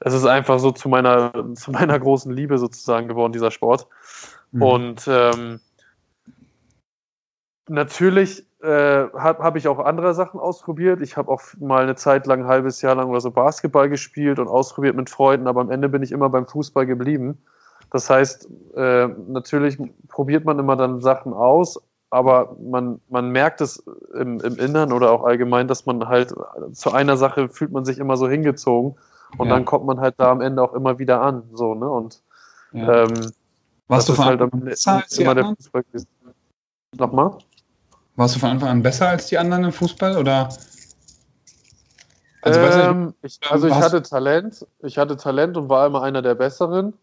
es 0.00 0.14
ist 0.14 0.26
einfach 0.26 0.58
so 0.60 0.70
zu 0.70 0.88
meiner, 0.88 1.32
zu 1.54 1.70
meiner 1.72 1.98
großen 1.98 2.32
Liebe 2.32 2.58
sozusagen 2.58 3.08
geworden, 3.08 3.32
dieser 3.32 3.50
Sport. 3.50 3.86
Mhm. 4.52 4.62
Und 4.62 5.08
ähm, 5.08 5.60
natürlich 7.68 8.46
äh, 8.62 9.08
habe 9.12 9.42
hab 9.42 9.56
ich 9.56 9.68
auch 9.68 9.78
andere 9.78 10.14
Sachen 10.14 10.40
ausprobiert. 10.40 11.00
Ich 11.02 11.16
habe 11.16 11.30
auch 11.30 11.42
mal 11.58 11.82
eine 11.82 11.96
Zeit 11.96 12.26
lang, 12.26 12.42
ein 12.42 12.48
halbes 12.48 12.82
Jahr 12.82 12.94
lang 12.94 13.08
oder 13.08 13.20
so 13.20 13.30
Basketball 13.30 13.88
gespielt 13.88 14.38
und 14.38 14.48
ausprobiert 14.48 14.96
mit 14.96 15.10
Freunden, 15.10 15.46
aber 15.46 15.60
am 15.60 15.70
Ende 15.70 15.88
bin 15.88 16.02
ich 16.02 16.12
immer 16.12 16.28
beim 16.28 16.46
Fußball 16.46 16.86
geblieben. 16.86 17.38
Das 17.90 18.10
heißt, 18.10 18.48
äh, 18.76 19.08
natürlich 19.28 19.78
probiert 20.18 20.44
man 20.44 20.58
immer 20.58 20.74
dann 20.74 21.00
Sachen 21.00 21.32
aus, 21.32 21.80
aber 22.10 22.56
man, 22.60 23.00
man 23.08 23.30
merkt 23.30 23.60
es 23.60 23.76
im, 24.14 24.40
im 24.40 24.58
Innern 24.58 24.92
oder 24.92 25.12
auch 25.12 25.22
allgemein, 25.22 25.68
dass 25.68 25.86
man 25.86 26.08
halt 26.08 26.34
zu 26.72 26.90
einer 26.90 27.16
Sache 27.16 27.48
fühlt 27.48 27.70
man 27.70 27.84
sich 27.84 28.00
immer 28.00 28.16
so 28.16 28.28
hingezogen 28.28 28.96
und 29.36 29.46
Ja. 29.46 29.54
dann 29.54 29.64
kommt 29.64 29.86
man 29.86 30.00
halt 30.00 30.16
da 30.18 30.32
am 30.32 30.40
Ende 30.40 30.60
auch 30.60 30.74
immer 30.74 30.98
wieder 30.98 31.20
an. 31.22 31.44
So, 31.52 31.76
ne? 31.76 31.88
Und 31.88 32.20
Ja. 32.72 33.04
ähm, 33.04 33.32
warst, 33.86 34.08
du 34.08 34.14
von 34.14 34.24
halt 34.24 34.42
Anfang 34.42 34.60
an 34.60 34.64
besser 34.66 34.92
als 34.94 35.10
die 35.10 35.22
immer 35.22 35.36
der 35.36 35.44
anderen? 35.44 35.56
Fußball 35.56 35.82
gewesen. 35.84 36.08
Nochmal? 36.98 37.38
warst 38.16 38.34
du 38.34 38.40
von 38.40 38.50
Anfang 38.50 38.70
an 38.70 38.82
besser 38.82 39.10
als 39.10 39.26
die 39.28 39.38
anderen 39.38 39.62
im 39.62 39.72
Fußball? 39.72 40.16
Oder? 40.16 40.48
Also, 42.42 42.60
ähm, 42.60 43.14
ich, 43.22 43.38
also 43.48 43.68
ich 43.68 43.74
hatte 43.74 44.02
Talent, 44.02 44.66
ich 44.80 44.98
hatte 44.98 45.16
Talent 45.16 45.56
und 45.56 45.68
war 45.68 45.86
immer 45.86 46.02
einer 46.02 46.22
der 46.22 46.34
Besseren. 46.34 46.94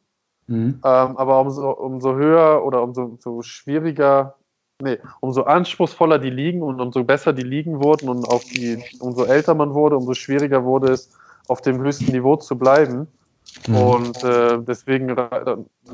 Mhm. 0.48 0.80
Ähm, 0.84 1.18
aber 1.18 1.42
umso, 1.42 1.72
umso 1.72 2.16
höher 2.16 2.64
oder 2.66 2.84
umso, 2.84 3.04
umso 3.04 3.42
schwieriger, 3.42 4.36
nee, 4.82 4.98
umso 5.22 5.44
anspruchsvoller 5.44 6.20
die 6.20 6.30
Ligen 6.30 6.62
und 6.62 6.80
umso 6.80 7.04
besser 7.04 7.34
die 7.34 7.44
Ligen 7.44 7.84
wurden 7.84 8.10
und 8.10 8.28
auch 8.28 8.44
die, 8.44 8.84
umso 9.00 9.26
älter 9.26 9.56
man 9.56 9.74
wurde, 9.74 9.98
umso 9.98 10.14
schwieriger 10.14 10.64
wurde 10.64 10.94
es, 10.94 11.10
auf 11.48 11.62
dem 11.62 11.80
höchsten 11.82 12.12
Niveau 12.12 12.36
zu 12.36 12.58
bleiben. 12.58 13.08
Mhm. 13.68 13.76
Und 13.76 14.24
äh, 14.24 14.60
deswegen 14.60 15.16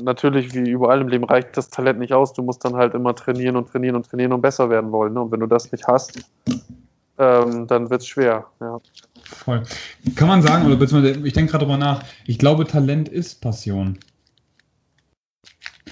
natürlich, 0.00 0.54
wie 0.54 0.70
überall 0.70 1.00
im 1.00 1.08
Leben, 1.08 1.24
reicht 1.24 1.56
das 1.56 1.68
Talent 1.68 1.98
nicht 1.98 2.12
aus. 2.12 2.32
Du 2.32 2.42
musst 2.42 2.64
dann 2.64 2.74
halt 2.76 2.94
immer 2.94 3.14
trainieren 3.14 3.56
und 3.56 3.68
trainieren 3.68 3.96
und 3.96 4.06
trainieren 4.06 4.32
und 4.32 4.40
besser 4.40 4.70
werden 4.70 4.90
wollen. 4.92 5.14
Ne? 5.14 5.20
Und 5.20 5.32
wenn 5.32 5.40
du 5.40 5.46
das 5.46 5.70
nicht 5.70 5.86
hast, 5.86 6.18
ähm, 7.18 7.66
dann 7.66 7.90
wird 7.90 8.00
es 8.00 8.08
schwer. 8.08 8.46
Ja. 8.60 8.80
Voll. 9.24 9.62
Kann 10.16 10.28
man 10.28 10.42
sagen, 10.42 10.66
oder 10.66 10.76
beziehungsweise 10.76 11.26
ich 11.26 11.32
denke 11.32 11.52
gerade 11.52 11.64
drüber 11.64 11.78
nach, 11.78 12.04
ich 12.26 12.38
glaube, 12.38 12.66
Talent 12.66 13.08
ist 13.08 13.40
Passion. 13.40 13.98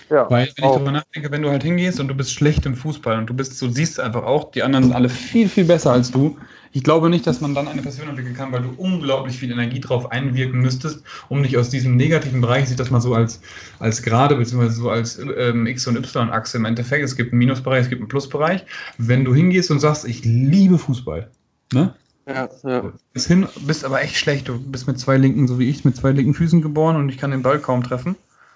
Ja, 0.09 0.31
Weil, 0.31 0.47
wenn 0.47 0.53
ich 0.57 0.65
auch. 0.65 0.75
darüber 0.77 0.93
nachdenke, 0.93 1.31
wenn 1.31 1.43
du 1.43 1.51
halt 1.51 1.63
hingehst 1.63 1.99
und 1.99 2.09
du 2.09 2.15
bist 2.15 2.33
schlecht 2.33 2.65
im 2.67 2.77
Fußball 2.77 3.19
und 3.19 3.27
du 3.27 3.35
bist, 3.35 3.59
so 3.59 3.69
siehst 3.69 3.99
einfach 3.99 4.23
auch, 4.23 4.53
die 4.53 4.63
anderen 4.63 4.85
sind 4.85 4.93
alle 4.93 5.09
viel, 5.09 5.49
viel 5.49 5.65
besser 5.65 5.93
als 5.93 6.11
du. 6.11 6.37
Ich 6.73 6.85
glaube 6.85 7.11
nicht, 7.11 7.27
dass 7.27 7.41
man 7.41 7.55
dann 7.55 7.67
eine 7.67 7.83
Passion 7.83 8.09
entwickeln 8.09 8.35
kann, 8.35 8.53
weil 8.53 8.63
du 8.63 8.71
unglaublich 8.77 9.37
viel 9.37 9.51
Energie 9.51 9.81
drauf 9.81 10.13
einwirken 10.13 10.61
müsstest, 10.61 11.03
um 11.29 11.43
dich 11.43 11.59
aus 11.59 11.71
diesem 11.71 11.97
negativen 11.97 12.41
Bereich, 12.41 12.63
ich 12.63 12.69
sehe 12.69 12.77
das 12.77 12.91
mal 12.91 13.01
so 13.01 13.15
als, 13.15 13.41
als 13.81 14.03
gerade, 14.03 14.37
beziehungsweise 14.37 14.75
so 14.75 14.91
als 14.91 15.19
ähm, 15.19 15.67
X- 15.67 15.89
und 15.89 15.97
Y-Achse 15.97 16.57
im 16.59 16.65
Endeffekt. 16.65 17.05
Es 17.05 17.17
gibt 17.17 17.33
einen 17.33 17.41
Minusbereich, 17.41 17.83
es 17.83 17.89
gibt 17.89 18.01
einen 18.01 18.09
Plusbereich. 18.09 18.65
Wenn 18.99 19.25
du 19.25 19.35
hingehst 19.35 19.71
und 19.73 19.81
sagst, 19.81 20.05
ich 20.07 20.25
liebe 20.25 20.79
Fußball, 20.79 21.29
ne? 21.73 21.95
ja, 22.29 22.49
ja. 22.63 22.93
Bis 23.13 23.27
hin, 23.27 23.49
bist 23.67 23.85
aber 23.85 24.03
echt 24.03 24.17
schlecht. 24.17 24.49
Du 24.49 24.61
bist 24.61 24.87
mit 24.87 25.01
zwei 25.01 25.17
linken, 25.17 25.49
so 25.49 25.59
wie 25.59 25.69
ich, 25.69 25.85
mit 25.85 25.97
zwei 25.97 26.13
linken 26.13 26.35
Füßen 26.35 26.63
geboren 26.63 26.97
und 26.97 27.09
ich 27.09 27.19
kann 27.19 27.33
den 27.33 27.43
Ball 27.43 27.59
kaum 27.59 27.83
treffen. 27.83 28.15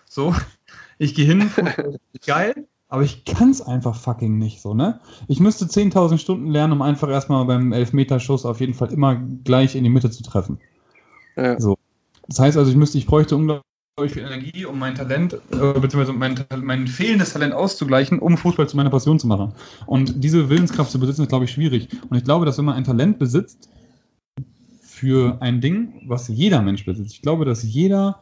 So, 0.08 0.34
ich 0.98 1.14
gehe 1.14 1.26
hin, 1.26 1.50
geil, 2.26 2.66
aber 2.88 3.02
ich 3.02 3.24
kann 3.24 3.50
es 3.50 3.60
einfach 3.60 3.96
fucking 3.96 4.38
nicht 4.38 4.60
so, 4.60 4.74
ne? 4.74 5.00
Ich 5.26 5.40
müsste 5.40 5.64
10.000 5.64 6.18
Stunden 6.18 6.50
lernen, 6.50 6.74
um 6.74 6.82
einfach 6.82 7.08
erstmal 7.08 7.44
beim 7.44 7.72
Elfmeterschuss 7.72 8.44
auf 8.44 8.60
jeden 8.60 8.74
Fall 8.74 8.92
immer 8.92 9.16
gleich 9.16 9.74
in 9.74 9.84
die 9.84 9.90
Mitte 9.90 10.10
zu 10.10 10.22
treffen. 10.22 10.58
ja. 11.36 11.56
Das 12.28 12.38
heißt 12.38 12.56
also, 12.56 12.70
ich 12.70 12.76
müsste, 12.76 12.98
ich 12.98 13.06
bräuchte 13.06 13.36
unglaublich 13.36 13.64
viel 14.08 14.22
Energie, 14.22 14.64
um 14.64 14.78
mein 14.78 14.94
Talent, 14.94 15.34
äh, 15.34 15.78
beziehungsweise 15.78 16.12
mein, 16.12 16.44
mein 16.62 16.86
fehlendes 16.86 17.32
Talent 17.32 17.52
auszugleichen, 17.54 18.18
um 18.18 18.36
Fußball 18.36 18.68
zu 18.68 18.76
meiner 18.76 18.90
Passion 18.90 19.18
zu 19.18 19.26
machen. 19.26 19.52
Und 19.86 20.22
diese 20.22 20.48
Willenskraft 20.48 20.90
zu 20.90 20.98
besitzen, 20.98 21.22
ist, 21.22 21.28
glaube 21.28 21.44
ich, 21.44 21.52
schwierig. 21.52 21.88
Und 22.08 22.16
ich 22.16 22.24
glaube, 22.24 22.46
dass 22.46 22.58
wenn 22.58 22.64
man 22.64 22.74
ein 22.74 22.84
Talent 22.84 23.18
besitzt 23.18 23.68
für 24.82 25.36
ein 25.40 25.60
Ding, 25.60 26.02
was 26.06 26.28
jeder 26.28 26.62
Mensch 26.62 26.84
besitzt, 26.84 27.12
ich 27.12 27.22
glaube, 27.22 27.44
dass 27.44 27.62
jeder, 27.62 28.20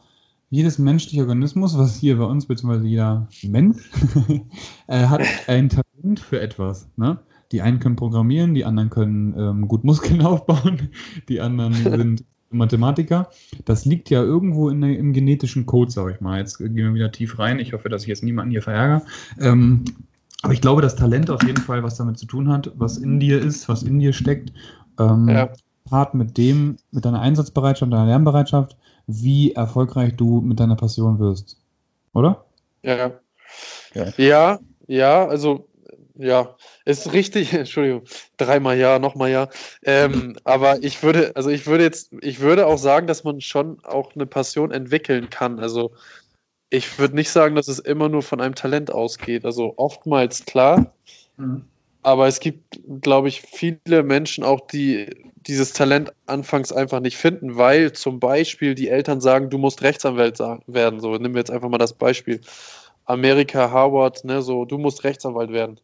jedes 0.53 0.77
menschliche 0.77 1.21
Organismus, 1.21 1.75
was 1.79 1.95
hier 1.95 2.19
bei 2.19 2.25
uns, 2.25 2.45
beziehungsweise 2.45 2.85
jeder 2.85 3.27
Mensch, 3.41 3.89
äh, 4.87 5.07
hat 5.07 5.23
ein 5.47 5.67
Talent 5.67 6.19
für 6.19 6.39
etwas. 6.39 6.87
Ne? 6.95 7.17
Die 7.51 7.63
einen 7.63 7.79
können 7.79 7.95
programmieren, 7.95 8.53
die 8.53 8.63
anderen 8.63 8.91
können 8.91 9.33
ähm, 9.35 9.67
gut 9.67 9.83
Muskeln 9.83 10.21
aufbauen, 10.25 10.89
die 11.27 11.41
anderen 11.41 11.73
sind 11.73 12.23
Mathematiker. 12.51 13.31
Das 13.65 13.85
liegt 13.85 14.11
ja 14.11 14.21
irgendwo 14.21 14.69
in 14.69 14.81
der, 14.81 14.95
im 14.95 15.11
genetischen 15.11 15.65
Code, 15.65 15.89
sage 15.89 16.11
ich 16.11 16.21
mal. 16.21 16.37
Jetzt 16.37 16.59
gehen 16.59 16.75
wir 16.75 16.93
wieder 16.93 17.11
tief 17.11 17.39
rein. 17.39 17.57
Ich 17.57 17.73
hoffe, 17.73 17.89
dass 17.89 18.03
ich 18.03 18.09
jetzt 18.09 18.21
niemanden 18.21 18.51
hier 18.51 18.61
verärgere. 18.61 19.01
Ähm, 19.39 19.83
aber 20.43 20.53
ich 20.53 20.61
glaube, 20.61 20.83
dass 20.83 20.95
Talent 20.95 21.31
auf 21.31 21.41
jeden 21.41 21.63
Fall 21.63 21.81
was 21.81 21.95
damit 21.95 22.19
zu 22.19 22.27
tun 22.27 22.47
hat, 22.49 22.71
was 22.75 22.99
in 22.99 23.19
dir 23.19 23.41
ist, 23.41 23.67
was 23.69 23.81
in 23.81 23.97
dir 23.97 24.13
steckt. 24.13 24.53
Ähm, 24.99 25.27
Ja. 25.29 25.49
Part 25.85 26.13
mit 26.13 26.37
dem, 26.37 26.77
mit 26.91 27.05
deiner 27.05 27.21
Einsatzbereitschaft, 27.21 27.91
deiner 27.91 28.05
Lernbereitschaft, 28.05 28.77
wie 29.07 29.53
erfolgreich 29.53 30.15
du 30.15 30.41
mit 30.41 30.59
deiner 30.59 30.75
Passion 30.75 31.19
wirst. 31.19 31.57
Oder? 32.13 32.45
Ja. 32.83 33.11
Geil. 33.93 34.13
Ja, 34.17 34.59
ja, 34.87 35.27
also 35.27 35.67
ja, 36.15 36.55
ist 36.85 37.11
richtig, 37.13 37.53
Entschuldigung, 37.53 38.03
dreimal 38.37 38.77
ja, 38.77 38.99
nochmal 38.99 39.31
ja. 39.31 39.49
Ähm, 39.83 40.37
aber 40.43 40.83
ich 40.83 41.01
würde, 41.03 41.35
also 41.35 41.49
ich 41.49 41.65
würde 41.65 41.83
jetzt, 41.83 42.13
ich 42.21 42.39
würde 42.39 42.67
auch 42.67 42.77
sagen, 42.77 43.07
dass 43.07 43.23
man 43.23 43.41
schon 43.41 43.83
auch 43.83 44.15
eine 44.15 44.25
Passion 44.25 44.71
entwickeln 44.71 45.29
kann. 45.29 45.59
Also 45.59 45.91
ich 46.69 46.97
würde 46.99 47.15
nicht 47.15 47.29
sagen, 47.29 47.55
dass 47.55 47.67
es 47.67 47.79
immer 47.79 48.09
nur 48.09 48.21
von 48.23 48.41
einem 48.41 48.55
Talent 48.55 48.91
ausgeht. 48.91 49.45
Also 49.45 49.73
oftmals 49.77 50.45
klar, 50.45 50.93
mhm. 51.37 51.65
Aber 52.03 52.27
es 52.27 52.39
gibt, 52.39 52.79
glaube 53.01 53.29
ich, 53.29 53.41
viele 53.41 54.03
Menschen 54.03 54.43
auch, 54.43 54.61
die 54.67 55.09
dieses 55.35 55.73
Talent 55.73 56.13
anfangs 56.25 56.71
einfach 56.71 56.99
nicht 56.99 57.17
finden, 57.17 57.57
weil 57.57 57.91
zum 57.93 58.19
Beispiel 58.19 58.75
die 58.75 58.89
Eltern 58.89 59.19
sagen, 59.21 59.49
du 59.49 59.57
musst 59.57 59.81
Rechtsanwalt 59.81 60.39
werden. 60.39 60.99
So, 60.99 61.13
nehmen 61.15 61.33
wir 61.33 61.39
jetzt 61.39 61.51
einfach 61.51 61.69
mal 61.69 61.77
das 61.77 61.93
Beispiel. 61.93 62.41
Amerika, 63.05 63.71
Harvard, 63.71 64.23
ne, 64.23 64.41
so, 64.41 64.65
du 64.65 64.77
musst 64.77 65.03
Rechtsanwalt 65.03 65.51
werden. 65.51 65.79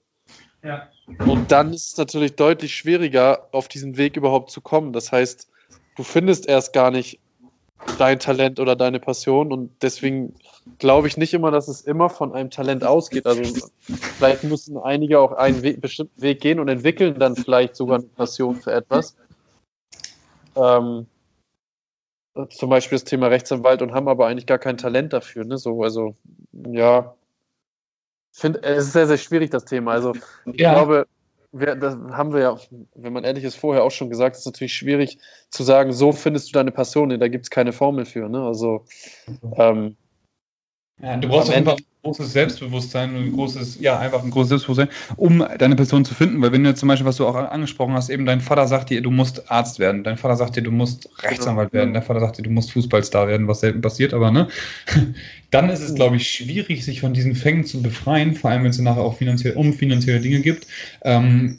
Ja. 0.64 0.90
Und 1.26 1.52
dann 1.52 1.74
ist 1.74 1.92
es 1.92 1.98
natürlich 1.98 2.36
deutlich 2.36 2.76
schwieriger, 2.76 3.48
auf 3.52 3.68
diesen 3.68 3.98
Weg 3.98 4.16
überhaupt 4.16 4.52
zu 4.52 4.62
kommen. 4.62 4.94
Das 4.94 5.12
heißt, 5.12 5.50
du 5.96 6.04
findest 6.04 6.48
erst 6.48 6.74
gar 6.74 6.92
nicht 6.92 7.20
dein 7.98 8.20
Talent 8.20 8.60
oder 8.60 8.76
deine 8.76 9.00
Passion 9.00 9.52
und 9.52 9.72
deswegen 9.82 10.36
glaube 10.78 11.08
ich 11.08 11.18
nicht 11.18 11.34
immer, 11.34 11.52
dass 11.52 11.68
es 11.68 11.82
immer 11.82 12.10
von 12.10 12.34
einem 12.34 12.50
Talent 12.50 12.84
ausgeht. 12.84 13.26
Also 13.26 13.44
vielleicht 14.18 14.44
müssen 14.44 14.78
einige 14.78 15.20
auch 15.20 15.34
einen 15.34 15.62
Weg, 15.64 15.82
bestimmten 15.82 16.22
Weg 16.22 16.42
gehen 16.42 16.60
und 16.60 16.68
entwickeln 16.68 17.20
dann 17.20 17.36
vielleicht 17.36 17.76
sogar 17.76 18.00
eine 18.00 18.08
Passion 18.08 18.56
für 18.56 18.72
etwas. 18.72 19.16
Ähm, 20.56 21.08
zum 22.50 22.70
Beispiel 22.70 22.98
das 22.98 23.06
Thema 23.06 23.28
Rechtsanwalt 23.28 23.82
und 23.82 23.94
haben 23.94 24.08
aber 24.08 24.28
eigentlich 24.28 24.46
gar 24.46 24.60
kein 24.60 24.78
Talent 24.78 25.14
dafür. 25.14 25.44
Ne? 25.46 25.58
So, 25.58 25.84
also 25.84 26.16
ja, 26.54 27.16
finde 28.32 28.62
es 28.64 28.88
ist 28.88 28.94
sehr, 28.94 29.08
sehr 29.08 29.18
schwierig, 29.18 29.50
das 29.50 29.66
Thema. 29.66 29.92
Also 29.92 30.14
ich 30.46 30.62
ja. 30.62 30.74
glaube, 30.74 31.08
wir, 31.52 31.76
das 31.76 31.96
haben 32.12 32.34
wir 32.34 32.42
ja, 32.42 32.58
wenn 32.96 33.14
man 33.14 33.24
ehrlich 33.24 33.44
ist, 33.44 33.56
vorher 33.56 33.84
auch 33.84 33.92
schon 33.92 34.10
gesagt, 34.10 34.36
es 34.36 34.42
ist 34.42 34.46
natürlich 34.46 34.74
schwierig 34.74 35.18
zu 35.50 35.64
sagen, 35.64 35.92
so 35.92 36.12
findest 36.12 36.50
du 36.50 36.54
deine 36.54 36.72
Passion, 36.72 37.10
da 37.20 37.28
gibt 37.28 37.46
es 37.46 37.50
keine 37.50 37.74
Formel 37.74 38.06
für. 38.06 38.30
Ne? 38.30 38.44
Also 38.44 38.86
ähm, 39.56 39.98
ja, 41.02 41.18
du 41.18 41.28
brauchst 41.28 41.52
einfach 41.52 41.78
ein 41.78 41.86
großes 42.04 42.32
Selbstbewusstsein, 42.32 43.14
ein 43.16 43.34
großes, 43.34 43.80
ja, 43.82 44.00
einfach 44.00 44.24
ein 44.24 44.30
großes 44.30 44.50
Selbstbewusstsein, 44.50 44.90
um 45.18 45.46
deine 45.58 45.76
Person 45.76 46.06
zu 46.06 46.14
finden. 46.14 46.42
Weil 46.42 46.54
wenn 46.54 46.64
du 46.64 46.70
jetzt 46.70 46.80
zum 46.80 46.88
Beispiel, 46.88 47.06
was 47.06 47.18
du 47.18 47.28
auch 47.28 47.36
angesprochen 47.36 47.94
hast, 47.94 48.10
eben 48.10 48.26
dein 48.26 48.40
Vater 48.40 48.68
sagt 48.68 48.90
dir, 48.90 49.02
du 49.02 49.12
musst 49.12 49.52
Arzt 49.52 49.80
werden, 49.80 50.04
dein 50.04 50.18
Vater 50.18 50.38
sagt 50.38 50.56
dir, 50.56 50.62
du 50.62 50.72
musst 50.72 51.10
Rechtsanwalt 51.24 51.74
werden, 51.74 51.94
dein 51.94 52.04
Vater 52.04 52.22
sagt 52.22 52.38
dir, 52.38 52.44
du 52.44 52.52
musst 52.52 52.72
Fußballstar 52.72 53.28
werden, 53.28 53.48
was 53.48 53.60
selten 53.60 53.82
passiert, 53.82 54.14
aber 54.14 54.32
ne, 54.32 54.48
dann 55.52 55.70
ist 55.70 55.82
es, 55.82 55.94
glaube 55.94 56.16
ich, 56.16 56.30
schwierig, 56.30 56.86
sich 56.86 57.02
von 57.02 57.14
diesen 57.14 57.36
Fängen 57.36 57.66
zu 57.66 57.82
befreien, 57.82 58.34
vor 58.34 58.52
allem 58.52 58.64
wenn 58.64 58.70
es 58.70 58.80
nachher 58.80 59.02
auch 59.02 59.18
finanziell 59.18 59.56
um 59.56 59.74
finanzielle 59.74 60.22
Dinge 60.22 60.40
gibt. 60.40 60.68
Ähm, 61.04 61.58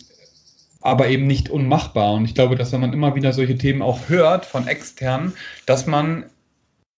aber 0.83 1.09
eben 1.09 1.27
nicht 1.27 1.51
unmachbar. 1.51 2.15
Und 2.15 2.25
ich 2.25 2.35
glaube, 2.35 2.57
dass 2.57 2.73
wenn 2.73 2.81
man 2.81 2.95
immer 2.95 3.15
wieder 3.15 3.35
solche 3.35 3.59
Themen 3.59 3.83
auch 3.83 4.09
hört 4.09 4.47
von 4.47 4.67
externen, 4.67 5.35
dass 5.67 5.87
man 5.87 6.25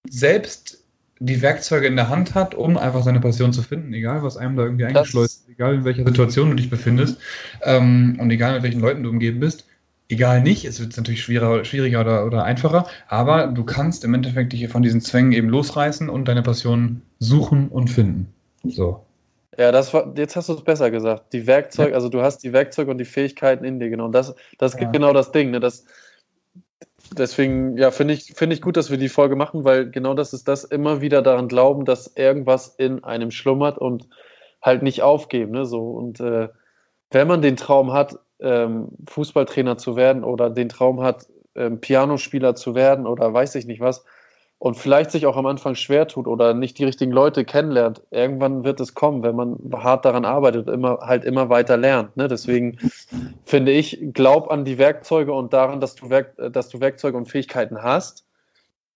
selbst 0.09 0.82
die 1.25 1.41
Werkzeuge 1.41 1.87
in 1.87 1.95
der 1.95 2.09
Hand 2.09 2.35
hat, 2.35 2.55
um 2.55 2.77
einfach 2.77 3.05
seine 3.05 3.21
Passion 3.21 3.53
zu 3.53 3.63
finden, 3.63 3.95
egal 3.95 4.23
was 4.25 4.37
einem 4.37 4.57
da 4.57 4.65
irgendwie 4.65 4.85
eingeschleust 4.85 5.43
ist, 5.43 5.49
egal 5.51 5.75
in 5.75 5.85
welcher 5.85 6.05
Situation 6.05 6.51
du 6.51 6.57
dich 6.57 6.69
befindest 6.69 7.19
ähm, 7.63 8.17
und 8.21 8.31
egal 8.31 8.55
mit 8.55 8.65
welchen 8.65 8.81
Leuten 8.81 9.05
du 9.05 9.11
umgeben 9.11 9.39
bist. 9.39 9.67
Egal 10.09 10.43
nicht, 10.43 10.65
es 10.65 10.81
wird 10.81 10.97
natürlich 10.97 11.23
schwieriger, 11.23 11.65
schwieriger 11.65 12.01
oder, 12.01 12.27
oder 12.27 12.45
einfacher, 12.45 12.87
aber 13.07 13.47
du 13.47 13.65
kannst 13.65 14.05
im 14.05 14.15
Endeffekt 14.15 14.53
dich 14.53 14.67
von 14.69 14.83
diesen 14.83 15.01
Zwängen 15.01 15.33
eben 15.33 15.49
losreißen 15.49 16.09
und 16.09 16.27
deine 16.27 16.43
Passion 16.43 17.03
suchen 17.21 17.69
und 17.69 17.89
finden. 17.89 18.27
So. 18.65 19.07
Ja, 19.57 19.71
das 19.71 19.95
war, 19.95 20.13
jetzt 20.17 20.35
hast 20.35 20.49
du 20.49 20.55
es 20.55 20.65
besser 20.65 20.91
gesagt. 20.91 21.33
Die 21.33 21.47
Werkzeuge, 21.47 21.95
also 21.95 22.09
du 22.09 22.21
hast 22.21 22.39
die 22.39 22.53
Werkzeuge 22.53 22.91
und 22.91 22.99
die 22.99 23.05
Fähigkeiten 23.05 23.65
in 23.65 23.79
dir, 23.79 23.91
genau. 23.91 24.07
Und 24.07 24.13
das, 24.13 24.35
das 24.59 24.75
ist 24.75 24.81
ja. 24.81 24.91
genau 24.91 25.13
das 25.13 25.31
Ding, 25.31 25.51
ne? 25.51 25.61
Das, 25.61 25.85
deswegen, 27.19 27.77
ja, 27.77 27.91
finde 27.91 28.15
ich, 28.15 28.33
finde 28.35 28.55
ich 28.55 28.63
gut, 28.63 28.77
dass 28.77 28.91
wir 28.91 28.99
die 28.99 29.09
Folge 29.09 29.37
machen, 29.37 29.65
weil 29.65 29.91
genau 29.91 30.15
das 30.15 30.33
ist 30.33 30.49
das, 30.49 30.65
immer 30.65 31.01
wieder 31.01 31.23
daran 31.23 31.49
glauben, 31.49 31.85
dass 31.85 32.17
irgendwas 32.17 32.69
in 32.69 33.05
einem 33.05 33.31
schlummert 33.31 33.79
und 33.79 34.09
halt 34.61 34.83
nicht 34.83 35.03
aufgeben. 35.03 35.53
Ne? 35.53 35.67
So, 35.67 35.91
und 35.91 36.21
äh, 36.21 36.49
wenn 37.11 37.29
man 37.29 37.43
den 37.43 37.57
Traum 37.57 37.93
hat, 37.93 38.19
ähm, 38.41 38.89
Fußballtrainer 39.09 39.79
zu 39.79 39.97
werden 39.97 40.25
oder 40.25 40.51
den 40.51 40.69
Traum 40.69 41.03
hat, 41.03 41.27
ähm, 41.55 41.81
Pianospieler 41.81 42.55
zu 42.55 42.75
werden 42.75 43.07
oder 43.07 43.33
weiß 43.33 43.55
ich 43.55 43.67
nicht 43.67 43.81
was, 43.81 44.05
und 44.63 44.77
vielleicht 44.77 45.11
sich 45.11 45.27
auch 45.27 45.37
am 45.37 45.47
Anfang 45.47 45.75
schwer 45.75 46.07
tut 46.07 46.29
oder 46.29 46.55
nicht 46.55 46.79
die 46.79 46.85
richtigen 46.85 47.11
Leute 47.11 47.45
kennenlernt, 47.45 48.01
irgendwann 48.13 48.63
wird 48.63 48.79
es 48.79 48.95
kommen, 48.95 49.25
wenn 49.25 49.35
man 49.35 49.59
hart 49.75 50.05
daran 50.05 50.25
arbeitet, 50.25 50.69
immer 50.69 50.99
halt 51.01 51.25
immer 51.25 51.49
weiter 51.49 51.77
lernt. 51.77 52.17
Ne? 52.17 52.29
Deswegen 52.29 52.79
finde 53.45 53.73
ich, 53.73 53.99
glaub 54.13 54.53
an 54.53 54.65
die 54.65 54.79
Werkzeuge 54.79 55.33
und 55.33 55.53
daran, 55.53 55.81
dass 55.81 55.97
du, 55.97 56.11
Werk, 56.11 56.37
dass 56.53 56.69
du 56.69 56.79
Werkzeuge 56.79 57.17
und 57.17 57.27
Fähigkeiten 57.27 57.83
hast. 57.83 58.25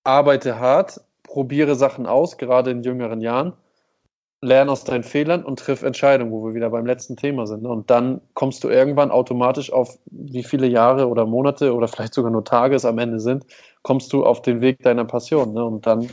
Arbeite 0.05 0.61
hart, 0.61 1.01
probiere 1.25 1.75
Sachen 1.75 2.07
aus, 2.07 2.39
gerade 2.39 2.71
in 2.71 2.85
jüngeren 2.85 3.21
Jahren 3.21 3.55
lern 4.43 4.69
aus 4.69 4.85
deinen 4.85 5.03
Fehlern 5.03 5.45
und 5.45 5.59
triff 5.59 5.83
Entscheidungen, 5.83 6.31
wo 6.31 6.47
wir 6.47 6.55
wieder 6.55 6.71
beim 6.71 6.87
letzten 6.87 7.17
Thema 7.17 7.47
sind. 7.47 7.63
Ne? 7.63 7.69
Und 7.69 7.91
dann 7.91 8.21
kommst 8.35 8.63
du 8.65 8.69
irgendwann 8.69 9.11
automatisch 9.11 9.73
auf 9.73 9.99
wie 10.07 10.45
viele 10.45 10.67
Jahre 10.67 11.09
oder 11.09 11.27
Monate 11.27 11.75
oder 11.75 11.89
vielleicht 11.89 12.15
sogar 12.15 12.31
nur 12.31 12.45
Tage 12.45 12.77
es 12.77 12.85
am 12.85 12.99
Ende 12.99 13.19
sind, 13.21 13.47
kommst 13.83 14.13
du 14.13 14.25
auf 14.25 14.43
den 14.43 14.61
Weg 14.61 14.83
deiner 14.83 15.05
Passion. 15.05 15.55
Ne? 15.55 15.65
Und 15.65 15.87
dann 15.87 16.09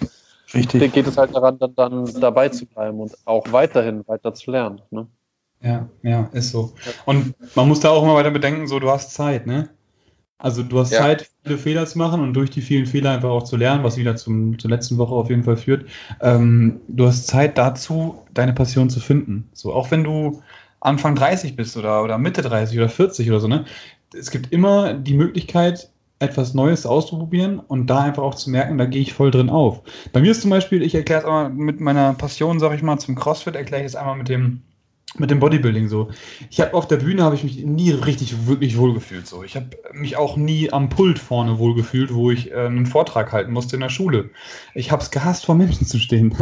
Richtig. 0.54 0.94
geht 0.94 1.08
es 1.08 1.18
halt 1.18 1.36
daran, 1.36 1.60
dann, 1.60 1.76
dann, 1.76 2.22
dabei 2.22 2.50
zu 2.50 2.66
bleiben 2.66 3.00
und 3.00 3.18
auch 3.26 3.52
weiterhin 3.52 4.08
weiter 4.08 4.34
zu 4.34 4.52
lernen. 4.52 4.82
Ne? 4.92 5.08
Ja, 5.62 5.90
ja, 6.02 6.30
ist 6.34 6.52
so. 6.52 6.74
Und 7.06 7.34
man 7.56 7.68
muss 7.68 7.80
da 7.80 7.90
auch 7.90 8.04
immer 8.04 8.16
weiter 8.16 8.32
bedenken, 8.32 8.68
so 8.68 8.80
du 8.80 8.90
hast 8.90 9.14
Zeit, 9.14 9.48
ne? 9.48 9.70
Also 10.44 10.62
du 10.62 10.78
hast 10.78 10.92
ja. 10.92 11.00
Zeit, 11.00 11.32
viele 11.44 11.58
Fehler 11.58 11.86
zu 11.86 11.98
machen 11.98 12.22
und 12.22 12.34
durch 12.34 12.50
die 12.50 12.62
vielen 12.62 12.86
Fehler 12.86 13.12
einfach 13.12 13.30
auch 13.30 13.44
zu 13.44 13.56
lernen, 13.56 13.82
was 13.86 13.96
wieder 13.96 14.18
zum, 14.18 14.60
zur 14.60 14.70
letzten 14.70 14.98
Woche 14.98 15.16
auf 15.16 15.30
jeden 15.30 15.44
Fall 15.44 15.56
führt. 15.56 15.86
Ähm, 16.20 16.82
du 16.90 17.08
hast 17.08 17.28
Zeit 17.28 17.58
dazu, 17.58 18.22
deine 18.34 18.52
Passion 18.52 18.90
zu 18.90 19.00
finden. 19.00 19.50
So, 19.54 19.74
auch 19.74 19.90
wenn 19.90 20.04
du 20.04 20.42
Anfang 20.82 21.16
30 21.16 21.56
bist 21.56 21.78
oder, 21.78 22.04
oder 22.04 22.18
Mitte 22.18 22.42
30 22.42 22.78
oder 22.78 22.90
40 22.90 23.30
oder 23.30 23.40
so, 23.40 23.48
ne? 23.48 23.64
Es 24.14 24.32
gibt 24.32 24.52
immer 24.52 24.94
die 24.94 25.14
Möglichkeit, 25.14 25.90
etwas 26.20 26.54
Neues 26.54 26.86
auszuprobieren 26.86 27.60
und 27.60 27.88
da 27.88 28.02
einfach 28.02 28.24
auch 28.24 28.36
zu 28.36 28.50
merken, 28.50 28.78
da 28.78 28.86
gehe 28.86 29.02
ich 29.02 29.14
voll 29.14 29.32
drin 29.32 29.50
auf. 29.50 29.82
Bei 30.12 30.20
mir 30.20 30.32
ist 30.32 30.42
zum 30.42 30.50
Beispiel, 30.50 30.84
ich 30.84 30.94
erkläre 30.94 31.22
es 31.22 31.26
einmal 31.26 31.50
mit 31.52 31.80
meiner 31.80 32.14
Passion, 32.16 32.60
sag 32.60 32.74
ich 32.74 32.84
mal, 32.84 32.98
zum 32.98 33.16
CrossFit, 33.16 33.56
erkläre 33.56 33.84
ich 33.84 33.88
es 33.88 33.96
einmal 33.96 34.18
mit 34.18 34.28
dem 34.28 34.62
mit 35.18 35.30
dem 35.30 35.40
Bodybuilding 35.40 35.88
so. 35.88 36.10
Ich 36.50 36.60
habe 36.60 36.74
auf 36.74 36.88
der 36.88 36.98
Bühne 36.98 37.24
habe 37.24 37.36
ich 37.36 37.44
mich 37.44 37.64
nie 37.64 37.92
richtig 37.92 38.48
wirklich 38.48 38.78
wohlgefühlt 38.78 39.28
so. 39.28 39.44
Ich 39.44 39.56
habe 39.56 39.68
mich 39.94 40.18
auch 40.18 40.38
nie 40.38 40.72
am 40.72 40.90
Pult 40.90 41.20
vorne 41.20 41.60
wohlgefühlt, 41.60 42.14
wo 42.14 42.32
ich 42.32 42.52
äh, 42.52 42.56
einen 42.56 42.86
Vortrag 42.86 43.32
halten 43.32 43.52
musste 43.52 43.76
in 43.76 43.82
der 43.82 43.90
Schule. 43.90 44.32
Ich 44.74 44.92
habe 44.92 45.04
es 45.04 45.12
gehasst, 45.12 45.46
vor 45.46 45.56
Menschen 45.56 45.86
zu 45.86 46.00
stehen. 46.00 46.36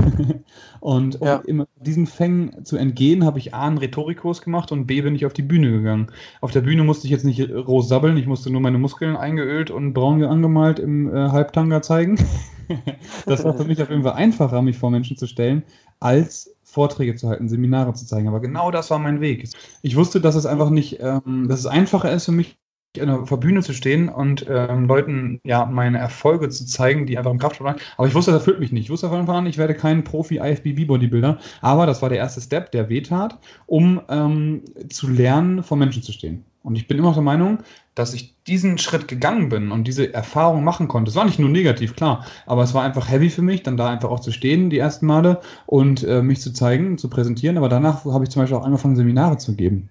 und 0.79 1.19
um 1.19 1.27
ja. 1.27 1.35
immer 1.45 1.67
diesen 1.75 2.07
Fängen 2.07 2.63
zu 2.63 2.77
entgehen, 2.77 3.25
habe 3.25 3.39
ich 3.39 3.53
A 3.53 3.67
einen 3.67 3.77
Rhetorikkurs 3.77 4.41
gemacht 4.41 4.71
und 4.71 4.87
B 4.87 5.01
bin 5.01 5.15
ich 5.15 5.25
auf 5.25 5.33
die 5.33 5.41
Bühne 5.41 5.71
gegangen. 5.71 6.11
Auf 6.39 6.51
der 6.51 6.61
Bühne 6.61 6.83
musste 6.83 7.07
ich 7.07 7.11
jetzt 7.11 7.25
nicht 7.25 7.41
groß 7.41 7.87
sabbeln, 7.87 8.17
ich 8.17 8.27
musste 8.27 8.49
nur 8.49 8.61
meine 8.61 8.77
Muskeln 8.77 9.17
eingeölt 9.17 9.71
und 9.71 9.93
braun 9.93 10.23
angemalt 10.23 10.79
im 10.79 11.13
äh, 11.13 11.29
Halbtanga 11.29 11.81
zeigen. 11.81 12.17
das 13.25 13.43
war 13.43 13.53
für 13.55 13.65
mich 13.65 13.81
auf 13.81 13.89
jeden 13.89 14.03
Fall 14.03 14.13
einfacher, 14.13 14.61
mich 14.61 14.77
vor 14.77 14.91
Menschen 14.91 15.17
zu 15.17 15.27
stellen, 15.27 15.63
als 15.99 16.55
Vorträge 16.63 17.15
zu 17.15 17.27
halten, 17.27 17.49
Seminare 17.49 17.93
zu 17.93 18.05
zeigen. 18.05 18.27
Aber 18.27 18.39
genau 18.39 18.71
das 18.71 18.89
war 18.89 18.99
mein 18.99 19.21
Weg. 19.21 19.47
Ich 19.81 19.95
wusste, 19.95 20.21
dass 20.21 20.35
es 20.35 20.45
einfach 20.45 20.69
nicht, 20.69 20.99
ähm, 21.01 21.47
dass 21.47 21.59
es 21.59 21.65
einfacher 21.65 22.11
ist 22.11 22.25
für 22.25 22.31
mich, 22.31 22.57
der 22.95 23.05
Bühne 23.37 23.61
zu 23.61 23.73
stehen 23.73 24.09
und 24.09 24.45
ähm, 24.49 24.85
Leuten 24.85 25.39
ja 25.45 25.65
meine 25.65 25.97
Erfolge 25.97 26.49
zu 26.49 26.65
zeigen, 26.65 27.05
die 27.05 27.17
einfach 27.17 27.31
im 27.31 27.37
Kraftsport 27.37 27.75
waren. 27.75 27.81
Aber 27.97 28.07
ich 28.07 28.13
wusste, 28.13 28.31
das 28.31 28.41
erfüllt 28.41 28.59
mich 28.59 28.73
nicht. 28.73 28.85
Ich 28.85 28.89
wusste 28.89 29.07
von 29.07 29.19
Anfang 29.19 29.37
an, 29.37 29.45
ich 29.45 29.57
werde 29.57 29.75
kein 29.75 30.03
Profi-IFBB-Bodybuilder. 30.03 31.39
Aber 31.61 31.85
das 31.85 32.01
war 32.01 32.09
der 32.09 32.17
erste 32.17 32.41
Step, 32.41 32.71
der 32.71 32.89
wehtat, 32.89 33.39
um 33.65 34.01
ähm, 34.09 34.63
zu 34.89 35.07
lernen, 35.07 35.63
vor 35.63 35.77
Menschen 35.77 36.03
zu 36.03 36.11
stehen. 36.11 36.43
Und 36.63 36.75
ich 36.75 36.87
bin 36.87 36.97
immer 36.97 37.07
noch 37.07 37.15
der 37.15 37.23
Meinung, 37.23 37.59
dass 37.95 38.13
ich 38.13 38.35
diesen 38.47 38.77
Schritt 38.77 39.07
gegangen 39.07 39.49
bin 39.49 39.71
und 39.71 39.85
diese 39.85 40.13
Erfahrung 40.13 40.63
machen 40.63 40.87
konnte. 40.87 41.09
Es 41.09 41.15
war 41.15 41.25
nicht 41.25 41.39
nur 41.39 41.49
negativ, 41.49 41.95
klar, 41.95 42.25
aber 42.45 42.63
es 42.63 42.73
war 42.73 42.83
einfach 42.83 43.09
heavy 43.09 43.29
für 43.29 43.41
mich, 43.41 43.63
dann 43.63 43.77
da 43.77 43.89
einfach 43.89 44.09
auch 44.09 44.21
zu 44.21 44.31
stehen 44.31 44.69
die 44.69 44.77
ersten 44.77 45.05
Male 45.05 45.41
und 45.65 46.03
äh, 46.03 46.21
mich 46.21 46.41
zu 46.41 46.53
zeigen, 46.53 46.97
zu 46.97 47.09
präsentieren. 47.09 47.57
Aber 47.57 47.69
danach 47.69 48.05
habe 48.05 48.23
ich 48.23 48.29
zum 48.29 48.41
Beispiel 48.41 48.57
auch 48.57 48.65
angefangen, 48.65 48.95
Seminare 48.95 49.37
zu 49.37 49.55
geben. 49.55 49.89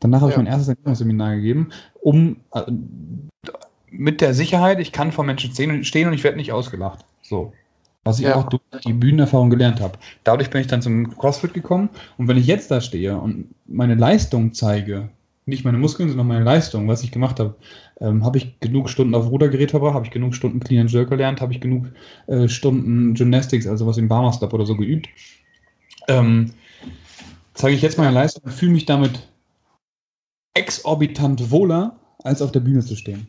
Danach 0.00 0.20
habe 0.20 0.32
ja. 0.32 0.38
ich 0.38 0.44
mein 0.44 0.52
erstes 0.52 0.98
Seminar 0.98 1.36
gegeben, 1.36 1.70
um 2.00 2.36
äh, 2.52 2.62
mit 3.90 4.20
der 4.20 4.34
Sicherheit, 4.34 4.80
ich 4.80 4.92
kann 4.92 5.12
vor 5.12 5.24
Menschen 5.24 5.54
stehen 5.84 6.08
und 6.08 6.14
ich 6.14 6.24
werde 6.24 6.36
nicht 6.36 6.52
ausgelacht. 6.52 7.04
So. 7.22 7.52
Was 8.04 8.18
ich 8.18 8.26
ja. 8.26 8.36
auch 8.36 8.48
durch 8.48 8.62
die 8.84 8.92
Bühnenerfahrung 8.92 9.48
gelernt 9.48 9.80
habe. 9.80 9.98
Dadurch 10.24 10.50
bin 10.50 10.60
ich 10.60 10.66
dann 10.66 10.82
zum 10.82 11.16
CrossFit 11.16 11.54
gekommen 11.54 11.88
und 12.18 12.28
wenn 12.28 12.36
ich 12.36 12.46
jetzt 12.46 12.70
da 12.70 12.80
stehe 12.80 13.16
und 13.16 13.54
meine 13.66 13.94
Leistung 13.94 14.52
zeige, 14.52 15.08
nicht 15.46 15.64
meine 15.64 15.78
Muskeln, 15.78 16.08
sondern 16.08 16.26
meine 16.26 16.44
Leistung, 16.44 16.88
was 16.88 17.02
ich 17.02 17.12
gemacht 17.12 17.38
habe. 17.38 17.54
Ähm, 18.00 18.24
habe 18.24 18.38
ich 18.38 18.58
genug 18.60 18.88
Stunden 18.88 19.14
auf 19.14 19.30
Rudergerät 19.30 19.70
verbracht, 19.70 19.94
habe 19.94 20.06
ich 20.06 20.10
genug 20.10 20.34
Stunden 20.34 20.60
Clean 20.60 20.82
and 20.82 20.92
Jerk 20.92 21.10
gelernt, 21.10 21.40
habe 21.40 21.52
ich 21.52 21.60
genug 21.60 21.86
äh, 22.26 22.48
Stunden 22.48 23.14
Gymnastics, 23.14 23.66
also 23.66 23.86
was 23.86 23.98
im 23.98 24.08
Barmer 24.08 24.32
Stop 24.32 24.54
oder 24.54 24.66
so 24.66 24.76
geübt. 24.76 25.08
Ähm, 26.08 26.52
zeige 27.54 27.76
ich 27.76 27.82
jetzt 27.82 27.98
meine 27.98 28.12
Leistung 28.12 28.44
und 28.44 28.52
fühle 28.52 28.72
mich 28.72 28.86
damit 28.86 29.28
exorbitant 30.54 31.50
wohler, 31.50 31.98
als 32.22 32.40
auf 32.40 32.52
der 32.52 32.60
Bühne 32.60 32.80
zu 32.80 32.96
stehen. 32.96 33.28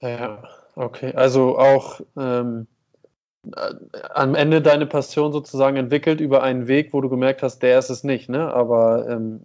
Ja, 0.00 0.44
okay. 0.76 1.12
Also 1.14 1.58
auch 1.58 2.00
ähm, 2.16 2.68
äh, 3.56 3.74
am 4.14 4.34
Ende 4.34 4.62
deine 4.62 4.86
Passion 4.86 5.32
sozusagen 5.32 5.76
entwickelt 5.76 6.20
über 6.20 6.42
einen 6.42 6.68
Weg, 6.68 6.92
wo 6.92 7.00
du 7.00 7.08
gemerkt 7.08 7.42
hast, 7.42 7.60
der 7.60 7.78
ist 7.78 7.90
es 7.90 8.04
nicht, 8.04 8.28
ne? 8.28 8.52
Aber 8.52 9.08
ähm, 9.08 9.40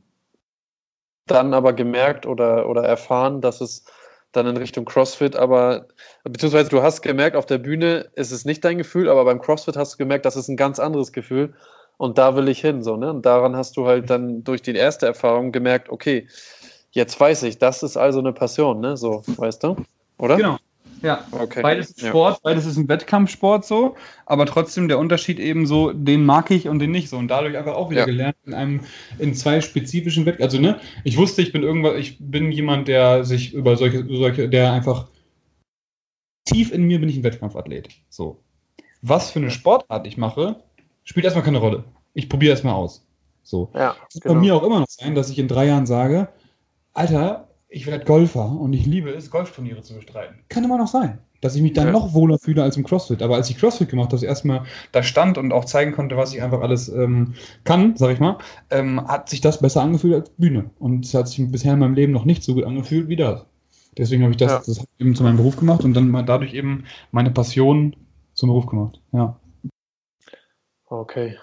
dann 1.27 1.53
aber 1.53 1.73
gemerkt 1.73 2.25
oder, 2.25 2.67
oder 2.69 2.83
erfahren, 2.83 3.41
dass 3.41 3.61
es 3.61 3.85
dann 4.31 4.47
in 4.47 4.57
Richtung 4.57 4.85
CrossFit, 4.85 5.35
aber 5.35 5.87
beziehungsweise 6.23 6.69
du 6.69 6.81
hast 6.81 7.01
gemerkt, 7.01 7.35
auf 7.35 7.45
der 7.45 7.59
Bühne 7.59 8.09
ist 8.15 8.31
es 8.31 8.45
nicht 8.45 8.65
dein 8.65 8.79
Gefühl, 8.79 9.07
aber 9.07 9.25
beim 9.25 9.39
CrossFit 9.39 9.77
hast 9.77 9.93
du 9.93 9.97
gemerkt, 9.97 10.25
das 10.25 10.35
ist 10.35 10.47
ein 10.47 10.57
ganz 10.57 10.79
anderes 10.79 11.11
Gefühl 11.11 11.53
und 11.97 12.17
da 12.17 12.35
will 12.35 12.49
ich 12.49 12.59
hin, 12.59 12.81
so, 12.83 12.97
ne? 12.97 13.11
Und 13.11 13.25
daran 13.25 13.55
hast 13.55 13.77
du 13.77 13.85
halt 13.85 14.09
dann 14.09 14.43
durch 14.43 14.61
die 14.61 14.75
erste 14.75 15.05
Erfahrung 15.05 15.51
gemerkt, 15.51 15.89
okay, 15.89 16.27
jetzt 16.91 17.19
weiß 17.19 17.43
ich, 17.43 17.59
das 17.59 17.83
ist 17.83 17.95
also 17.95 18.19
eine 18.19 18.33
Passion, 18.33 18.79
ne? 18.79 18.97
So, 18.97 19.23
weißt 19.37 19.63
du? 19.63 19.75
Oder? 20.17 20.37
Genau. 20.37 20.57
Ja, 21.03 21.25
Okay. 21.31 21.61
beides 21.61 21.89
ist 21.91 22.01
Ja. 22.01 22.09
Sport, 22.09 22.41
beides 22.43 22.65
ist 22.65 22.77
ein 22.77 22.87
Wettkampfsport 22.87 23.65
so, 23.65 23.95
aber 24.25 24.45
trotzdem 24.45 24.87
der 24.87 24.97
Unterschied 24.99 25.37
eben 25.37 25.67
so, 25.67 25.91
den 25.91 26.25
mag 26.25 26.49
ich 26.49 26.67
und 26.69 26.79
den 26.79 26.91
nicht 26.91 27.09
so. 27.09 27.17
Und 27.17 27.27
dadurch 27.27 27.57
einfach 27.57 27.75
auch 27.75 27.89
wieder 27.89 28.01
Ja. 28.01 28.05
gelernt 28.05 28.37
in 28.45 28.53
einem, 28.53 28.79
in 29.19 29.35
zwei 29.35 29.59
spezifischen 29.61 30.25
Wettkämpfen. 30.25 30.65
Also, 30.65 30.77
ne, 30.77 30.79
ich 31.03 31.17
wusste, 31.17 31.41
ich 31.41 31.51
bin 31.51 31.61
irgendwas, 31.61 31.95
ich 31.97 32.17
bin 32.19 32.51
jemand, 32.51 32.87
der 32.87 33.25
sich 33.25 33.53
über 33.53 33.75
solche, 33.75 34.05
solche, 34.09 34.47
der 34.49 34.71
einfach 34.71 35.07
tief 36.45 36.71
in 36.73 36.83
mir 36.83 36.99
bin 36.99 37.09
ich 37.09 37.17
ein 37.17 37.23
Wettkampfathlet. 37.23 37.89
So. 38.09 38.39
Was 39.01 39.31
für 39.31 39.39
eine 39.39 39.51
Sportart 39.51 40.07
ich 40.07 40.17
mache, 40.17 40.63
spielt 41.03 41.25
erstmal 41.25 41.43
keine 41.43 41.57
Rolle. 41.57 41.83
Ich 42.13 42.29
probiere 42.29 42.51
erstmal 42.51 42.75
aus. 42.75 43.05
So. 43.43 43.69
Ja, 43.73 43.95
Es 44.13 44.21
kann 44.21 44.35
bei 44.35 44.39
mir 44.39 44.55
auch 44.55 44.63
immer 44.63 44.79
noch 44.79 44.87
sein, 44.89 45.15
dass 45.15 45.29
ich 45.29 45.37
in 45.37 45.49
drei 45.49 45.67
Jahren 45.67 45.85
sage, 45.85 46.29
Alter, 46.93 47.49
ich 47.73 47.87
werde 47.87 48.05
Golfer 48.05 48.49
und 48.51 48.71
ich 48.73 48.85
liebe 48.85 49.09
es, 49.09 49.31
Golfturniere 49.31 49.81
zu 49.81 49.95
bestreiten. 49.95 50.35
Kann 50.47 50.63
immer 50.63 50.77
noch 50.77 50.87
sein, 50.87 51.17
dass 51.41 51.55
ich 51.55 51.61
mich 51.61 51.73
dann 51.73 51.87
Ja. 51.87 51.91
noch 51.91 52.13
wohler 52.13 52.37
fühle 52.37 52.61
als 52.61 52.77
im 52.77 52.83
CrossFit. 52.83 53.21
Aber 53.23 53.35
als 53.35 53.49
ich 53.49 53.57
CrossFit 53.57 53.89
gemacht 53.89 54.05
habe, 54.05 54.11
dass 54.15 54.21
ich 54.21 54.29
erstmal 54.29 54.63
da 54.91 55.01
stand 55.01 55.37
und 55.39 55.51
auch 55.51 55.65
zeigen 55.65 55.91
konnte, 55.91 56.15
was 56.15 56.33
ich 56.33 56.41
einfach 56.43 56.61
alles 56.61 56.87
ähm, 56.89 57.33
kann, 57.63 57.97
sag 57.97 58.11
ich 58.13 58.19
mal, 58.19 58.37
ähm, 58.69 59.05
hat 59.07 59.27
sich 59.29 59.41
das 59.41 59.59
besser 59.59 59.81
angefühlt 59.81 60.13
als 60.13 60.29
Bühne. 60.29 60.69
Und 60.77 61.05
es 61.05 61.13
hat 61.15 61.27
sich 61.27 61.51
bisher 61.51 61.73
in 61.73 61.79
meinem 61.79 61.95
Leben 61.95 62.13
noch 62.13 62.25
nicht 62.25 62.43
so 62.43 62.53
gut 62.53 62.63
angefühlt 62.63 63.07
wie 63.07 63.15
das. 63.15 63.45
Deswegen 63.97 64.21
habe 64.23 64.31
ich 64.31 64.37
das, 64.37 64.51
Ja. 64.51 64.61
das 64.65 64.85
eben 64.99 65.15
zu 65.15 65.23
meinem 65.23 65.37
Beruf 65.37 65.57
gemacht 65.57 65.83
und 65.83 65.93
dann 65.95 66.09
mal 66.09 66.23
dadurch 66.23 66.53
eben 66.53 66.83
meine 67.11 67.31
Passion 67.31 67.95
zum 68.33 68.49
Beruf 68.49 68.67
gemacht. 68.67 69.01
Ja. 69.11 69.39
Okay. 70.85 71.37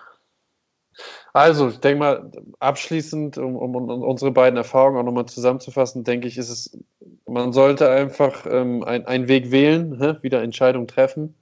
Also, 1.32 1.68
ich 1.68 1.78
denke 1.78 1.98
mal, 2.00 2.30
abschließend, 2.58 3.38
um, 3.38 3.56
um, 3.56 3.76
um 3.76 4.02
unsere 4.02 4.32
beiden 4.32 4.56
Erfahrungen 4.56 4.98
auch 4.98 5.04
nochmal 5.04 5.26
zusammenzufassen, 5.26 6.02
denke 6.02 6.26
ich, 6.26 6.36
ist 6.38 6.48
es, 6.48 6.78
man 7.26 7.52
sollte 7.52 7.88
einfach 7.88 8.46
ähm, 8.50 8.82
ein, 8.82 9.06
einen 9.06 9.28
Weg 9.28 9.50
wählen, 9.50 10.00
hä? 10.00 10.16
wieder 10.22 10.42
Entscheidungen 10.42 10.88
treffen, 10.88 11.34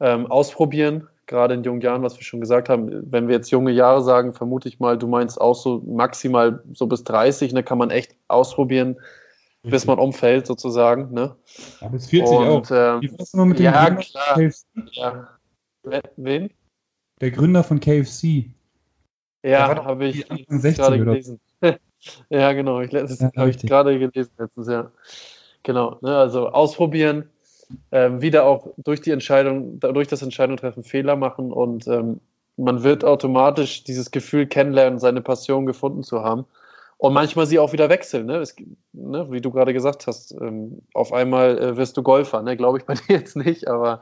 ähm, 0.00 0.26
ausprobieren, 0.26 1.08
gerade 1.26 1.54
in 1.54 1.62
jungen 1.62 1.80
Jahren, 1.80 2.02
was 2.02 2.16
wir 2.16 2.24
schon 2.24 2.40
gesagt 2.40 2.68
haben. 2.68 3.10
Wenn 3.10 3.28
wir 3.28 3.36
jetzt 3.36 3.50
junge 3.50 3.70
Jahre 3.70 4.02
sagen, 4.02 4.34
vermute 4.34 4.68
ich 4.68 4.80
mal, 4.80 4.98
du 4.98 5.06
meinst 5.06 5.40
auch 5.40 5.54
so 5.54 5.82
maximal 5.86 6.62
so 6.74 6.86
bis 6.86 7.04
30, 7.04 7.54
ne, 7.54 7.62
kann 7.62 7.78
man 7.78 7.90
echt 7.90 8.14
ausprobieren, 8.28 8.96
bis 9.62 9.86
man 9.86 9.98
umfällt 9.98 10.46
sozusagen. 10.46 11.12
Ne? 11.12 11.34
ja, 11.80 11.88
bis 11.88 12.06
40 12.08 12.36
auch. 12.36 12.56
Und, 12.56 12.70
ähm, 12.70 13.00
mit 13.48 13.58
dem 13.58 13.64
ja, 13.64 13.90
klar. 13.94 14.40
ja. 14.92 15.28
Wen? 16.16 16.50
Der 17.20 17.30
Gründer 17.30 17.62
von 17.62 17.80
KFC. 17.80 18.50
War 19.42 19.50
Ja, 19.78 19.84
habe 19.84 20.06
ich 20.06 20.24
die 20.24 20.30
Anfang 20.30 20.46
jetzt 20.48 20.62
60 20.62 20.84
gerade 20.84 20.98
gelesen. 20.98 21.40
ja, 22.30 22.52
genau. 22.52 22.80
Ich, 22.80 22.92
Ja, 22.92 23.30
habe 23.36 23.50
ich 23.50 23.58
gerade 23.58 23.98
gelesen 23.98 24.32
letztens, 24.38 24.68
ja. 24.68 24.90
Genau. 25.62 25.98
Ne, 26.00 26.16
also 26.16 26.48
ausprobieren, 26.48 27.30
ähm, 27.90 28.20
wieder 28.20 28.44
auch 28.44 28.68
durch 28.76 29.00
die 29.00 29.10
Entscheidung, 29.10 29.80
durch 29.80 30.08
das 30.08 30.22
Entscheidung 30.22 30.56
treffen, 30.56 30.84
Fehler 30.84 31.16
machen 31.16 31.52
und 31.52 31.86
ähm, 31.86 32.20
man 32.56 32.82
wird 32.82 33.04
automatisch 33.04 33.84
dieses 33.84 34.10
Gefühl 34.10 34.46
kennenlernen, 34.46 34.98
seine 34.98 35.22
Passion 35.22 35.66
gefunden 35.66 36.02
zu 36.02 36.22
haben. 36.22 36.44
Und 37.02 37.14
manchmal 37.14 37.46
sie 37.46 37.58
auch 37.58 37.72
wieder 37.72 37.88
wechseln, 37.88 38.26
ne? 38.26 38.36
Es, 38.36 38.54
ne? 38.92 39.26
wie 39.32 39.40
du 39.40 39.50
gerade 39.50 39.72
gesagt 39.72 40.06
hast. 40.06 40.36
Ähm, 40.40 40.82
auf 40.94 41.12
einmal 41.12 41.58
äh, 41.58 41.76
wirst 41.76 41.96
du 41.96 42.04
Golfer, 42.04 42.42
ne? 42.42 42.56
Glaube 42.56 42.78
ich 42.78 42.84
bei 42.84 42.94
dir 43.08 43.16
jetzt 43.16 43.34
nicht, 43.34 43.66
aber, 43.66 43.98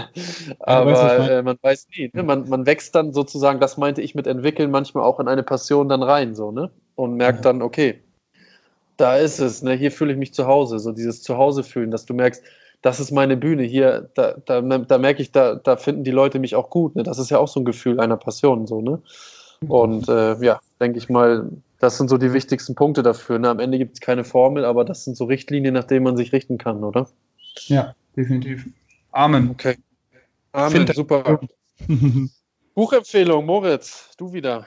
aber 0.60 1.28
äh, 1.28 1.42
man 1.42 1.58
weiß 1.60 1.88
nie. 1.94 2.10
Ne? 2.14 2.22
Man, 2.22 2.48
man 2.48 2.64
wächst 2.64 2.94
dann 2.94 3.12
sozusagen, 3.12 3.60
das 3.60 3.76
meinte 3.76 4.00
ich 4.00 4.14
mit 4.14 4.26
entwickeln, 4.26 4.70
manchmal 4.70 5.04
auch 5.04 5.20
in 5.20 5.28
eine 5.28 5.42
Passion 5.42 5.90
dann 5.90 6.02
rein, 6.02 6.34
so, 6.34 6.50
ne? 6.50 6.70
Und 6.94 7.16
merkt 7.16 7.44
Ja. 7.44 7.52
dann, 7.52 7.60
okay, 7.60 8.00
da 8.96 9.18
ist 9.18 9.38
es, 9.38 9.62
ne? 9.62 9.74
Hier 9.74 9.92
fühle 9.92 10.12
ich 10.12 10.18
mich 10.18 10.32
zu 10.32 10.46
Hause, 10.46 10.78
so 10.78 10.92
dieses 10.92 11.22
Zuhause 11.22 11.62
fühlen, 11.62 11.90
dass 11.90 12.06
du 12.06 12.14
merkst, 12.14 12.42
das 12.80 13.00
ist 13.00 13.10
meine 13.10 13.36
Bühne 13.36 13.64
hier, 13.64 14.08
da, 14.14 14.36
da, 14.46 14.62
da 14.62 14.96
merke 14.96 15.20
ich, 15.20 15.30
da, 15.30 15.56
da 15.56 15.76
finden 15.76 16.04
die 16.04 16.10
Leute 16.10 16.38
mich 16.38 16.54
auch 16.54 16.70
gut, 16.70 16.96
ne? 16.96 17.02
Das 17.02 17.18
ist 17.18 17.30
ja 17.30 17.36
auch 17.36 17.48
so 17.48 17.60
ein 17.60 17.66
Gefühl 17.66 18.00
einer 18.00 18.16
Passion, 18.16 18.66
so, 18.66 18.80
ne? 18.80 19.02
Und 19.68 20.08
äh, 20.08 20.42
ja, 20.42 20.58
denke 20.80 20.96
ich 20.96 21.10
mal, 21.10 21.50
das 21.80 21.96
sind 21.96 22.08
so 22.08 22.18
die 22.18 22.32
wichtigsten 22.32 22.74
Punkte 22.74 23.02
dafür. 23.02 23.38
Ne? 23.38 23.48
Am 23.48 23.58
Ende 23.58 23.78
gibt 23.78 23.94
es 23.94 24.00
keine 24.00 24.22
Formel, 24.22 24.64
aber 24.64 24.84
das 24.84 25.04
sind 25.04 25.16
so 25.16 25.24
Richtlinien, 25.24 25.74
nach 25.74 25.84
denen 25.84 26.04
man 26.04 26.16
sich 26.16 26.32
richten 26.32 26.58
kann, 26.58 26.84
oder? 26.84 27.08
Ja, 27.66 27.94
definitiv. 28.16 28.66
Amen. 29.10 29.50
Okay. 29.50 29.76
Amen, 30.52 30.86
Find- 30.86 30.94
super. 30.94 31.40
Buchempfehlung, 32.74 33.46
Moritz, 33.46 34.10
du 34.16 34.32
wieder. 34.32 34.66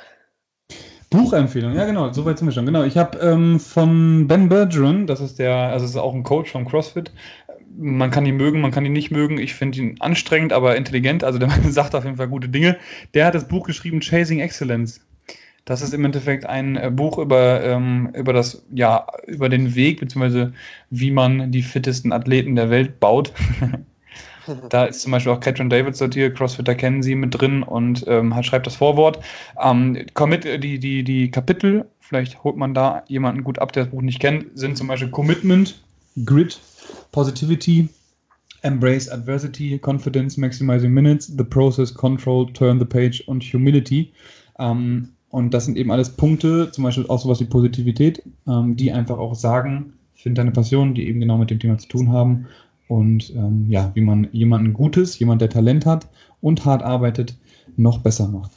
Buchempfehlung, 1.10 1.76
ja 1.76 1.86
genau, 1.86 2.12
soweit 2.12 2.40
sind 2.40 2.48
wir 2.48 2.52
schon. 2.52 2.66
Genau, 2.66 2.84
ich 2.84 2.98
habe 2.98 3.20
ähm, 3.20 3.60
von 3.60 4.28
Ben 4.28 4.50
Bergeron, 4.50 5.06
das 5.06 5.22
ist 5.22 5.38
der, 5.38 5.54
also 5.56 5.86
ist 5.86 5.96
auch 5.96 6.16
ein 6.16 6.24
Coach 6.24 6.52
vom 6.52 6.68
CrossFit. 6.68 7.12
Man 7.78 8.10
kann 8.10 8.26
ihn 8.26 8.38
mögen, 8.38 8.62
man 8.62 8.72
kann 8.72 8.86
ihn 8.86 8.94
nicht 8.94 9.12
mögen. 9.12 9.38
Ich 9.38 9.54
finde 9.54 9.80
ihn 9.80 9.96
anstrengend, 10.00 10.54
aber 10.54 10.76
intelligent. 10.76 11.24
Also 11.24 11.38
der 11.38 11.48
Mann 11.48 11.72
sagt 11.72 11.94
auf 11.94 12.04
jeden 12.04 12.18
Fall 12.18 12.28
gute 12.28 12.50
Dinge. 12.50 12.78
Der 13.14 13.28
hat 13.28 13.36
das 13.36 13.48
Buch 13.48 13.68
geschrieben 13.68 14.00
Chasing 14.02 14.40
Excellence. 14.40 15.02
Das 15.66 15.82
ist 15.82 15.94
im 15.94 16.04
Endeffekt 16.04 16.46
ein 16.46 16.76
äh, 16.76 16.92
Buch 16.92 17.18
über, 17.18 17.64
ähm, 17.64 18.12
über 18.14 18.34
das, 18.34 18.64
ja, 18.74 19.08
über 19.28 19.48
den 19.48 19.76
Weg, 19.76 20.00
beziehungsweise 20.00 20.54
wie 20.90 21.12
man 21.12 21.52
die 21.52 21.64
fittesten 21.64 22.12
Athleten 22.12 22.56
der 22.56 22.70
Welt 22.70 23.00
baut. 23.00 23.34
Da 24.70 24.86
ist 24.86 25.02
zum 25.02 25.12
Beispiel 25.12 25.32
auch 25.32 25.40
Catherine 25.40 25.70
David 25.70 25.96
sortiert, 25.96 26.36
Crossfitter 26.36 26.76
kennen 26.76 27.02
sie 27.02 27.16
mit 27.16 27.40
drin 27.40 27.64
und 27.64 28.04
ähm, 28.08 28.36
schreibt 28.44 28.68
das 28.68 28.76
Vorwort. 28.76 29.20
Ähm, 29.62 30.06
Commit, 30.16 30.44
die, 30.44 30.80
die, 30.80 31.04
die 31.04 31.32
Kapitel, 31.32 31.86
vielleicht 32.02 32.44
holt 32.44 32.58
man 32.58 32.74
da 32.74 33.04
jemanden 33.08 33.44
gut 33.44 33.60
ab, 33.60 33.72
der 33.72 33.86
das 33.86 33.92
Buch 33.92 34.02
nicht 34.02 34.20
kennt, 34.20 34.48
sind 34.58 34.78
zum 34.78 34.88
Beispiel 34.88 35.10
Commitment, 35.10 35.82
Grit, 36.26 36.60
Positivity, 37.12 37.88
Embrace 38.64 39.10
Adversity, 39.10 39.80
Confidence, 39.80 40.38
Maximizing 40.38 40.92
Minutes, 40.92 41.28
The 41.28 41.44
Process, 41.44 41.94
Control, 41.94 42.52
Turn 42.52 42.80
the 42.80 42.86
Page 42.86 43.24
und 43.28 43.44
Humility. 43.44 44.12
Ähm, 44.60 45.10
und 45.34 45.52
das 45.52 45.66
sind 45.66 45.78
eben 45.78 45.90
alles 45.90 46.12
Punkte, 46.12 46.70
zum 46.70 46.84
Beispiel 46.84 47.08
auch 47.08 47.20
sowas 47.20 47.40
wie 47.40 47.46
Positivität, 47.46 48.22
ähm, 48.48 48.76
die 48.76 48.92
einfach 48.92 49.18
auch 49.18 49.34
sagen, 49.34 49.94
find 50.14 50.38
deine 50.38 50.52
Passion, 50.52 50.94
die 50.94 51.08
eben 51.08 51.20
genau 51.20 51.40
mit 51.40 51.50
dem 51.50 51.60
Thema 51.60 51.76
zu 51.80 51.88
tun 51.88 52.12
haben. 52.12 52.46
Und 52.88 53.32
ähm, 53.32 53.66
ja, 53.68 53.90
wie 53.96 54.02
man 54.02 54.28
jemanden 54.32 54.74
Gutes, 54.74 55.18
jemand, 55.18 55.42
der 55.42 55.50
Talent 55.50 55.88
hat 55.88 56.08
und 56.42 56.66
hart 56.66 56.84
arbeitet, 56.84 57.36
noch 57.78 57.98
besser 57.98 58.28
macht. 58.28 58.52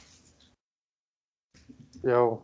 Ja, 2.03 2.37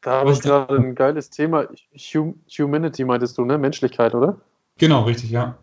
da 0.00 0.10
habe 0.10 0.32
ich 0.32 0.40
gerade 0.40 0.74
ein 0.74 0.96
geiles 0.96 1.30
Thema. 1.30 1.68
Hum 2.14 2.34
Humanity 2.58 3.04
meintest 3.04 3.38
du, 3.38 3.44
ne? 3.44 3.58
Menschlichkeit, 3.58 4.12
oder? 4.12 4.40
Genau, 4.78 5.04
richtig, 5.04 5.30
ja. 5.30 5.56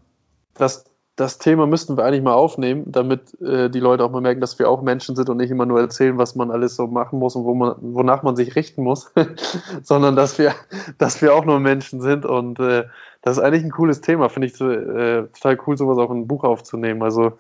Das, 0.54 0.86
das 1.16 1.38
Thema 1.38 1.66
müssten 1.66 1.96
wir 1.96 2.04
eigentlich 2.04 2.24
mal 2.24 2.34
aufnehmen, 2.34 2.84
damit 2.88 3.40
äh, 3.42 3.70
die 3.70 3.80
Leute 3.80 4.04
auch 4.04 4.12
mal 4.12 4.22
merken, 4.22 4.42
dass 4.42 4.60
wir 4.60 4.70
auch 4.70 4.82
Menschen 4.82 5.16
sind 5.16 5.30
und 5.30 5.38
nicht 5.38 5.50
immer 5.50 5.66
nur 5.66 5.80
erzählen, 5.80 6.18
was 6.18 6.36
man 6.36 6.52
alles 6.52 6.76
so 6.76 6.88
machen 6.88 7.20
muss 7.20 7.36
und 7.38 7.46
wo 7.46 7.54
man, 7.54 7.76
wonach 7.80 8.22
man 8.24 8.36
sich 8.36 8.56
richten 8.56 8.84
muss, 8.84 9.14
sondern 9.82 10.18
dass 10.18 10.38
wir, 10.38 10.54
dass 10.98 11.22
wir 11.22 11.34
auch 11.34 11.46
nur 11.46 11.62
Menschen 11.62 12.02
sind. 12.02 12.26
Und 12.26 12.60
äh, 12.60 12.84
das 13.22 13.38
ist 13.38 13.44
eigentlich 13.44 13.64
ein 13.64 13.72
cooles 13.72 14.02
Thema. 14.02 14.28
Finde 14.28 14.48
ich 14.48 14.60
äh, 14.60 15.28
total 15.34 15.58
cool, 15.66 15.78
sowas 15.78 15.98
auch 15.98 16.12
in 16.12 16.22
ein 16.22 16.28
Buch 16.28 16.44
aufzunehmen. 16.44 17.02
Also, 17.02 17.38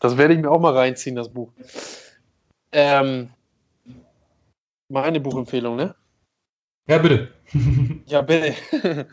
das 0.00 0.16
werde 0.16 0.32
ich 0.32 0.40
mir 0.40 0.50
auch 0.50 0.60
mal 0.60 0.74
reinziehen, 0.74 1.14
das 1.14 1.28
Buch. 1.28 1.52
Ähm, 2.72 3.28
meine 4.88 5.20
Buchempfehlung, 5.20 5.76
ne? 5.76 5.94
Ja, 6.86 6.96
bitte. 6.96 7.28
Ja, 8.06 8.22
bitte. 8.22 8.54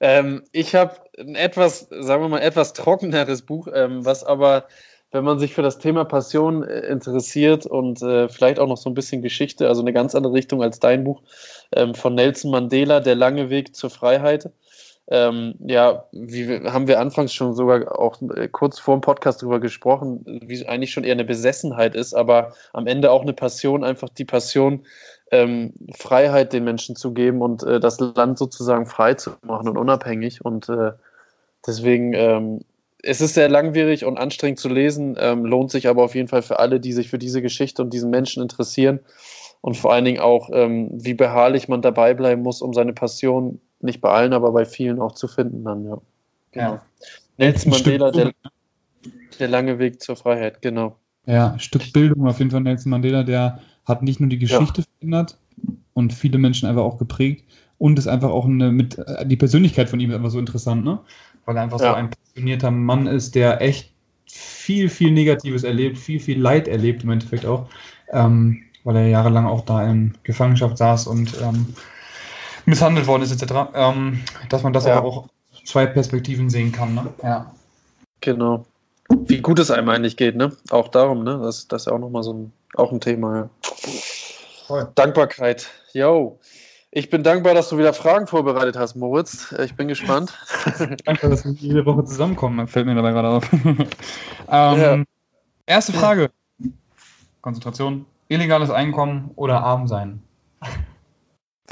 ähm, 0.00 0.42
ich 0.52 0.74
habe 0.74 0.96
ein 1.18 1.34
etwas, 1.34 1.88
sagen 1.90 2.22
wir 2.22 2.28
mal, 2.28 2.40
etwas 2.40 2.72
trockeneres 2.72 3.42
Buch, 3.42 3.68
ähm, 3.72 4.04
was 4.04 4.24
aber, 4.24 4.66
wenn 5.10 5.24
man 5.24 5.38
sich 5.38 5.54
für 5.54 5.62
das 5.62 5.78
Thema 5.78 6.04
Passion 6.04 6.62
äh, 6.62 6.80
interessiert 6.86 7.66
und 7.66 8.02
äh, 8.02 8.28
vielleicht 8.28 8.58
auch 8.58 8.68
noch 8.68 8.76
so 8.76 8.90
ein 8.90 8.94
bisschen 8.94 9.22
Geschichte, 9.22 9.68
also 9.68 9.82
eine 9.82 9.92
ganz 9.92 10.14
andere 10.14 10.32
Richtung 10.32 10.62
als 10.62 10.80
dein 10.80 11.04
Buch, 11.04 11.22
ähm, 11.72 11.94
von 11.94 12.14
Nelson 12.14 12.50
Mandela, 12.50 13.00
Der 13.00 13.14
lange 13.14 13.50
Weg 13.50 13.74
zur 13.74 13.90
Freiheit. 13.90 14.50
Ähm, 15.10 15.54
ja, 15.60 16.04
wie 16.12 16.60
haben 16.66 16.86
wir 16.86 17.00
anfangs 17.00 17.32
schon 17.32 17.54
sogar 17.54 17.98
auch 17.98 18.20
äh, 18.36 18.46
kurz 18.48 18.78
vor 18.78 18.94
dem 18.94 19.00
Podcast 19.00 19.40
darüber 19.40 19.58
gesprochen, 19.58 20.22
wie 20.44 20.66
eigentlich 20.66 20.90
schon 20.90 21.04
eher 21.04 21.12
eine 21.12 21.24
Besessenheit 21.24 21.94
ist, 21.94 22.12
aber 22.12 22.52
am 22.74 22.86
Ende 22.86 23.10
auch 23.10 23.22
eine 23.22 23.32
Passion, 23.32 23.84
einfach 23.84 24.10
die 24.10 24.26
Passion, 24.26 24.84
ähm, 25.30 25.72
Freiheit 25.96 26.52
den 26.52 26.64
Menschen 26.64 26.96
zu 26.96 27.12
geben 27.12 27.42
und 27.42 27.62
äh, 27.62 27.80
das 27.80 27.98
Land 28.00 28.38
sozusagen 28.38 28.86
frei 28.86 29.14
zu 29.14 29.32
machen 29.42 29.68
und 29.68 29.78
unabhängig. 29.78 30.44
Und 30.44 30.68
äh, 30.68 30.92
deswegen 31.66 32.12
ähm, 32.14 32.60
es 33.02 33.20
ist 33.20 33.34
sehr 33.34 33.48
langwierig 33.48 34.04
und 34.04 34.18
anstrengend 34.18 34.58
zu 34.58 34.68
lesen, 34.68 35.16
ähm, 35.18 35.44
lohnt 35.44 35.70
sich 35.70 35.88
aber 35.88 36.02
auf 36.02 36.14
jeden 36.14 36.28
Fall 36.28 36.42
für 36.42 36.58
alle, 36.58 36.80
die 36.80 36.92
sich 36.92 37.08
für 37.08 37.18
diese 37.18 37.42
Geschichte 37.42 37.82
und 37.82 37.92
diesen 37.92 38.10
Menschen 38.10 38.42
interessieren 38.42 39.00
und 39.60 39.76
vor 39.76 39.92
allen 39.92 40.04
Dingen 40.04 40.20
auch, 40.20 40.50
ähm, 40.52 40.90
wie 40.92 41.14
beharrlich 41.14 41.68
man 41.68 41.82
dabei 41.82 42.14
bleiben 42.14 42.42
muss, 42.42 42.62
um 42.62 42.74
seine 42.74 42.92
Passion 42.92 43.60
nicht 43.80 44.00
bei 44.00 44.10
allen, 44.10 44.32
aber 44.32 44.52
bei 44.52 44.64
vielen 44.64 45.00
auch 45.00 45.12
zu 45.12 45.28
finden. 45.28 45.64
Dann, 45.64 45.84
ja. 45.84 46.00
Ja. 46.54 46.82
Nelson 47.36 47.70
Mandela, 47.70 48.10
der, 48.10 48.32
der 49.38 49.48
lange 49.48 49.78
Weg 49.78 50.02
zur 50.02 50.16
Freiheit, 50.16 50.60
genau. 50.62 50.96
Ja, 51.26 51.52
ein 51.52 51.60
Stück 51.60 51.92
Bildung 51.92 52.26
auf 52.26 52.38
jeden 52.38 52.50
Fall. 52.50 52.62
Nelson 52.62 52.90
Mandela, 52.90 53.22
der 53.22 53.60
hat 53.84 54.02
nicht 54.02 54.18
nur 54.18 54.28
die 54.28 54.38
Geschichte 54.38 54.82
verändert 54.82 55.38
und 55.94 56.12
viele 56.12 56.38
Menschen 56.38 56.68
einfach 56.68 56.82
auch 56.82 56.98
geprägt 56.98 57.44
und 57.78 57.98
ist 57.98 58.08
einfach 58.08 58.30
auch 58.30 58.46
eine, 58.46 58.72
mit, 58.72 58.98
äh, 58.98 59.26
die 59.26 59.36
Persönlichkeit 59.36 59.88
von 59.88 60.00
ihm 60.00 60.10
ist 60.10 60.16
einfach 60.16 60.30
so 60.30 60.38
interessant, 60.38 60.84
ne? 60.84 61.00
Weil 61.48 61.56
er 61.56 61.62
einfach 61.62 61.78
so 61.78 61.86
Ja. 61.86 61.94
ein 61.94 62.10
passionierter 62.10 62.70
Mann 62.70 63.06
ist, 63.06 63.34
der 63.34 63.62
echt 63.62 63.90
viel, 64.30 64.90
viel 64.90 65.10
Negatives 65.10 65.64
erlebt, 65.64 65.96
viel, 65.96 66.20
viel 66.20 66.38
Leid 66.38 66.68
erlebt 66.68 67.04
im 67.04 67.10
Endeffekt 67.10 67.46
auch, 67.46 67.70
ähm, 68.12 68.64
weil 68.84 68.96
er 68.96 69.06
jahrelang 69.08 69.46
auch 69.46 69.62
da 69.62 69.82
in 69.90 70.14
Gefangenschaft 70.24 70.76
saß 70.76 71.06
und 71.06 71.32
ähm, 71.40 71.74
misshandelt 72.66 73.06
worden 73.06 73.22
ist, 73.22 73.32
etc. 73.32 73.70
Ähm, 73.72 74.20
dass 74.50 74.62
man 74.62 74.74
das 74.74 74.84
Ja. 74.84 74.98
aber 74.98 75.08
auch 75.08 75.16
aus 75.50 75.64
zwei 75.64 75.86
Perspektiven 75.86 76.50
sehen 76.50 76.70
kann, 76.70 76.94
ne? 76.94 77.06
Ja. 77.22 77.50
Genau. 78.20 78.66
Wie 79.08 79.40
gut 79.40 79.58
es 79.58 79.70
einem 79.70 79.88
eigentlich 79.88 80.18
geht, 80.18 80.36
ne? 80.36 80.54
Auch 80.68 80.88
darum, 80.88 81.24
ne? 81.24 81.40
Das, 81.42 81.66
das 81.66 81.82
ist 81.82 81.86
ja 81.86 81.92
auch 81.94 81.98
nochmal 81.98 82.24
so 82.24 82.34
ein, 82.34 82.52
auch 82.74 82.92
ein 82.92 83.00
Thema, 83.00 83.48
ja. 84.68 84.84
Dankbarkeit. 84.96 85.66
Yo. 85.94 86.38
Ich 86.90 87.10
bin 87.10 87.22
dankbar, 87.22 87.52
dass 87.54 87.68
du 87.68 87.76
wieder 87.76 87.92
Fragen 87.92 88.26
vorbereitet 88.26 88.76
hast, 88.76 88.96
Moritz. 88.96 89.54
Ich 89.62 89.74
bin 89.74 89.88
gespannt. 89.88 90.32
Danke, 91.04 91.28
dass 91.28 91.44
wir 91.44 91.52
jede 91.52 91.84
Woche 91.84 92.04
zusammenkommen, 92.04 92.66
fällt 92.66 92.86
mir 92.86 92.94
dabei 92.94 93.12
gerade 93.12 93.28
auf. 93.28 93.52
ähm, 93.52 93.86
Ja. 94.48 95.04
Erste 95.66 95.92
Frage. 95.92 96.30
Konzentration. 97.42 98.06
Illegales 98.28 98.70
Einkommen 98.70 99.32
oder 99.36 99.62
arm 99.62 99.86
sein? 99.86 100.22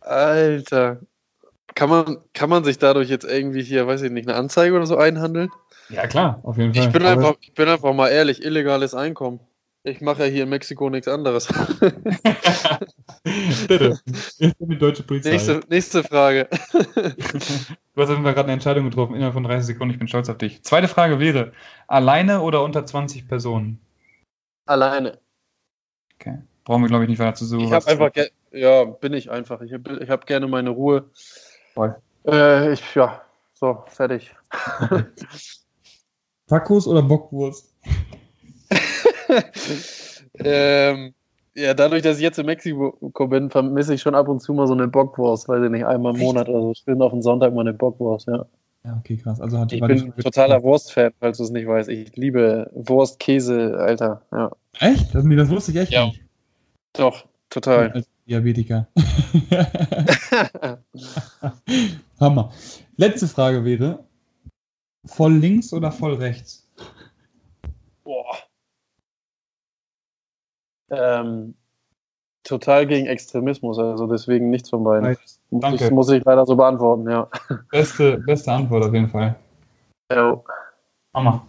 Alter. 0.00 0.98
Kann 1.74 1.88
man, 1.88 2.18
kann 2.34 2.50
man 2.50 2.64
sich 2.64 2.78
dadurch 2.78 3.08
jetzt 3.08 3.24
irgendwie 3.24 3.62
hier, 3.62 3.86
weiß 3.86 4.02
ich 4.02 4.10
nicht, 4.10 4.28
eine 4.28 4.36
Anzeige 4.36 4.76
oder 4.76 4.84
so 4.84 4.98
einhandeln? 4.98 5.50
Ja, 5.88 6.06
klar, 6.06 6.40
auf 6.42 6.58
jeden 6.58 6.74
Fall. 6.74 6.84
Ich 6.84 6.92
bin, 6.92 7.06
einfach, 7.06 7.34
ich 7.40 7.54
bin 7.54 7.68
einfach 7.68 7.94
mal 7.94 8.08
ehrlich, 8.08 8.44
illegales 8.44 8.94
Einkommen. 8.94 9.40
Ich 9.82 10.02
mache 10.02 10.24
ja 10.24 10.30
hier 10.30 10.42
in 10.42 10.50
Mexiko 10.50 10.90
nichts 10.90 11.08
anderes. 11.08 11.48
Die 13.24 14.78
deutsche 14.78 15.02
Polizei. 15.04 15.30
nächste, 15.30 15.60
nächste 15.68 16.04
Frage. 16.04 16.48
Du 17.94 18.02
hast 18.02 18.08
auf 18.10 18.16
jeden 18.16 18.24
Fall 18.24 18.34
gerade 18.34 18.46
eine 18.46 18.52
Entscheidung 18.54 18.84
getroffen 18.84 19.14
innerhalb 19.14 19.34
von 19.34 19.42
30 19.42 19.66
Sekunden. 19.66 19.92
Ich 19.92 19.98
bin 19.98 20.08
stolz 20.08 20.28
auf 20.30 20.38
dich. 20.38 20.62
Zweite 20.62 20.88
Frage 20.88 21.18
wäre: 21.18 21.52
Alleine 21.86 22.40
oder 22.40 22.62
unter 22.62 22.86
20 22.86 23.28
Personen? 23.28 23.78
Alleine. 24.64 25.18
Okay. 26.14 26.38
Brauchen 26.64 26.82
wir, 26.82 26.88
glaube 26.88 27.04
ich, 27.04 27.10
nicht 27.10 27.18
weiter 27.18 27.34
zu 27.34 27.44
suchen. 27.44 27.64
Ich 27.64 27.72
habe 27.72 27.86
einfach, 27.86 28.10
ja, 28.52 28.84
bin 28.84 29.12
ich 29.12 29.30
einfach. 29.30 29.60
Ich 29.60 29.72
habe 29.72 29.98
ich 30.02 30.08
hab 30.08 30.24
gerne 30.26 30.46
meine 30.46 30.70
Ruhe. 30.70 31.10
Voll. 31.74 31.96
Äh, 32.26 32.72
ich, 32.72 32.94
ja, 32.94 33.22
so, 33.54 33.82
fertig. 33.88 34.34
Tacos 36.46 36.86
oder 36.86 37.02
Bockwurst? 37.02 37.74
ähm, 40.38 41.14
ja, 41.54 41.74
dadurch, 41.74 42.02
dass 42.02 42.16
ich 42.16 42.22
jetzt 42.22 42.38
in 42.38 42.46
Mexiko 42.46 43.26
bin, 43.26 43.50
vermisse 43.50 43.94
ich 43.94 44.02
schon 44.02 44.14
ab 44.14 44.28
und 44.28 44.40
zu 44.40 44.54
mal 44.54 44.66
so 44.66 44.74
eine 44.74 44.88
Bockwurst, 44.88 45.48
weiß 45.48 45.64
ich 45.64 45.70
nicht, 45.70 45.84
einmal 45.84 46.14
im? 46.14 46.20
Monat 46.20 46.48
oder 46.48 46.60
so. 46.62 46.74
Schön 46.74 47.02
auf 47.02 47.12
den 47.12 47.22
Sonntag 47.22 47.52
mal 47.54 47.62
eine 47.62 47.74
Bockwurst, 47.74 48.28
ja. 48.28 48.46
Ja, 48.84 48.96
okay, 48.98 49.16
krass. 49.16 49.40
Also 49.40 49.58
hat 49.58 49.72
Ich 49.72 49.80
bin 49.80 50.14
totaler 50.16 50.62
Wurstfan, 50.62 51.12
falls 51.20 51.36
du 51.36 51.44
es 51.44 51.50
nicht 51.50 51.66
weißt. 51.66 51.88
Ich 51.90 52.16
liebe 52.16 52.70
Wurst, 52.72 53.18
Käse, 53.18 53.76
Alter. 53.78 54.22
Ja. 54.32 54.50
Echt? 54.78 55.14
Das, 55.14 55.24
nee, 55.24 55.36
das 55.36 55.50
wusste 55.50 55.72
ich 55.72 55.78
echt 55.78 55.92
Ja. 55.92 56.06
nicht. 56.06 56.22
Doch, 56.94 57.26
total. 57.50 57.92
Als 57.92 58.08
Diabetiker. 58.26 58.88
Hammer. 62.20 62.52
Letzte 62.96 63.28
Frage 63.28 63.64
wäre: 63.64 64.04
Voll 65.04 65.34
links 65.34 65.72
oder 65.72 65.92
voll 65.92 66.14
rechts? 66.14 66.59
Ähm, 70.90 71.54
total 72.42 72.86
gegen 72.86 73.06
Extremismus, 73.06 73.78
also 73.78 74.06
deswegen 74.06 74.50
nichts 74.50 74.70
von 74.70 74.84
beiden. 74.84 75.16
Danke. 75.50 75.84
ich, 75.84 75.90
muss 75.90 76.10
ich 76.10 76.24
leider 76.24 76.46
so 76.46 76.56
beantworten, 76.56 77.08
ja. 77.08 77.28
Beste, 77.70 78.18
beste 78.18 78.52
Antwort 78.52 78.84
auf 78.84 78.92
jeden 78.92 79.08
Fall. 79.08 79.36
Jo. 80.12 80.44
Hammer. 81.14 81.46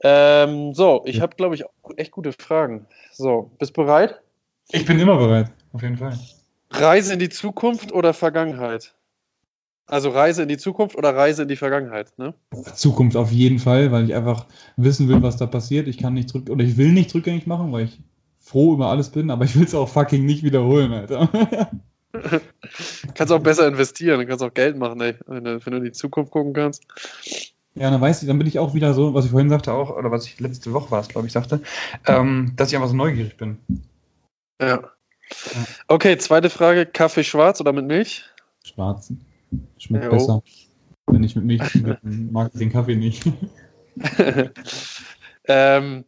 Ähm, 0.00 0.74
so, 0.74 1.02
ich 1.06 1.20
habe, 1.20 1.34
glaube 1.34 1.54
ich, 1.54 1.64
auch 1.66 1.90
echt 1.96 2.12
gute 2.12 2.32
Fragen. 2.32 2.86
So, 3.12 3.50
bist 3.58 3.74
bereit? 3.74 4.20
Ich 4.70 4.84
bin 4.86 4.98
immer 4.98 5.16
bereit, 5.16 5.50
auf 5.72 5.82
jeden 5.82 5.96
Fall. 5.96 6.16
Reise 6.70 7.14
in 7.14 7.18
die 7.18 7.30
Zukunft 7.30 7.92
oder 7.92 8.14
Vergangenheit? 8.14 8.94
Also 9.88 10.10
Reise 10.10 10.42
in 10.42 10.48
die 10.48 10.58
Zukunft 10.58 10.96
oder 10.96 11.16
Reise 11.16 11.42
in 11.42 11.48
die 11.48 11.56
Vergangenheit, 11.56 12.12
ne? 12.18 12.34
Zukunft 12.74 13.16
auf 13.16 13.32
jeden 13.32 13.58
Fall, 13.58 13.90
weil 13.90 14.04
ich 14.04 14.14
einfach 14.14 14.44
wissen 14.76 15.08
will, 15.08 15.22
was 15.22 15.38
da 15.38 15.46
passiert. 15.46 15.88
Ich 15.88 15.96
kann 15.96 16.12
nicht 16.12 16.28
zurück, 16.28 16.50
oder 16.50 16.62
ich 16.62 16.76
will 16.76 16.92
nicht 16.92 17.14
rückgängig 17.14 17.46
machen, 17.46 17.72
weil 17.72 17.86
ich 17.86 17.98
froh 18.38 18.74
über 18.74 18.90
alles 18.90 19.08
bin, 19.08 19.30
aber 19.30 19.46
ich 19.46 19.56
will 19.56 19.64
es 19.64 19.74
auch 19.74 19.88
fucking 19.88 20.26
nicht 20.26 20.42
wiederholen, 20.42 20.92
Alter. 20.92 21.28
Kannst 23.14 23.32
auch 23.32 23.38
besser 23.40 23.68
investieren, 23.68 24.26
kannst 24.26 24.42
auch 24.42 24.52
Geld 24.52 24.76
machen, 24.78 25.00
ey, 25.00 25.14
wenn 25.26 25.44
du, 25.44 25.64
wenn 25.64 25.72
du 25.72 25.78
in 25.78 25.84
die 25.84 25.92
Zukunft 25.92 26.32
gucken 26.32 26.54
kannst. 26.54 26.82
Ja, 27.74 27.90
dann 27.90 28.00
weiß 28.00 28.22
ich, 28.22 28.28
dann 28.28 28.38
bin 28.38 28.46
ich 28.46 28.58
auch 28.58 28.74
wieder 28.74 28.94
so, 28.94 29.14
was 29.14 29.26
ich 29.26 29.30
vorhin 29.30 29.50
sagte 29.50 29.72
auch, 29.72 29.94
oder 29.94 30.10
was 30.10 30.26
ich 30.26 30.40
letzte 30.40 30.72
Woche 30.72 30.90
war 30.90 31.00
es, 31.00 31.08
glaube 31.08 31.26
ich, 31.26 31.32
sagte, 31.32 31.60
ähm, 32.06 32.54
dass 32.56 32.70
ich 32.70 32.76
einfach 32.76 32.88
so 32.88 32.96
neugierig 32.96 33.36
bin. 33.36 33.58
Ja. 34.60 34.80
Okay, 35.86 36.16
zweite 36.16 36.50
Frage: 36.50 36.86
Kaffee 36.86 37.24
schwarz 37.24 37.60
oder 37.60 37.72
mit 37.72 37.86
Milch? 37.86 38.24
Schwarzen. 38.64 39.24
Schmeckt 39.78 40.04
Jo. 40.04 40.10
besser. 40.10 40.42
Wenn 41.06 41.24
ich 41.24 41.36
mit 41.36 41.44
Milch 41.44 41.62
trinke, 41.72 41.98
mag 42.02 42.50
ich 42.52 42.58
den 42.58 42.70
Kaffee 42.70 42.96
nicht. 42.96 43.24
ähm, 45.44 46.04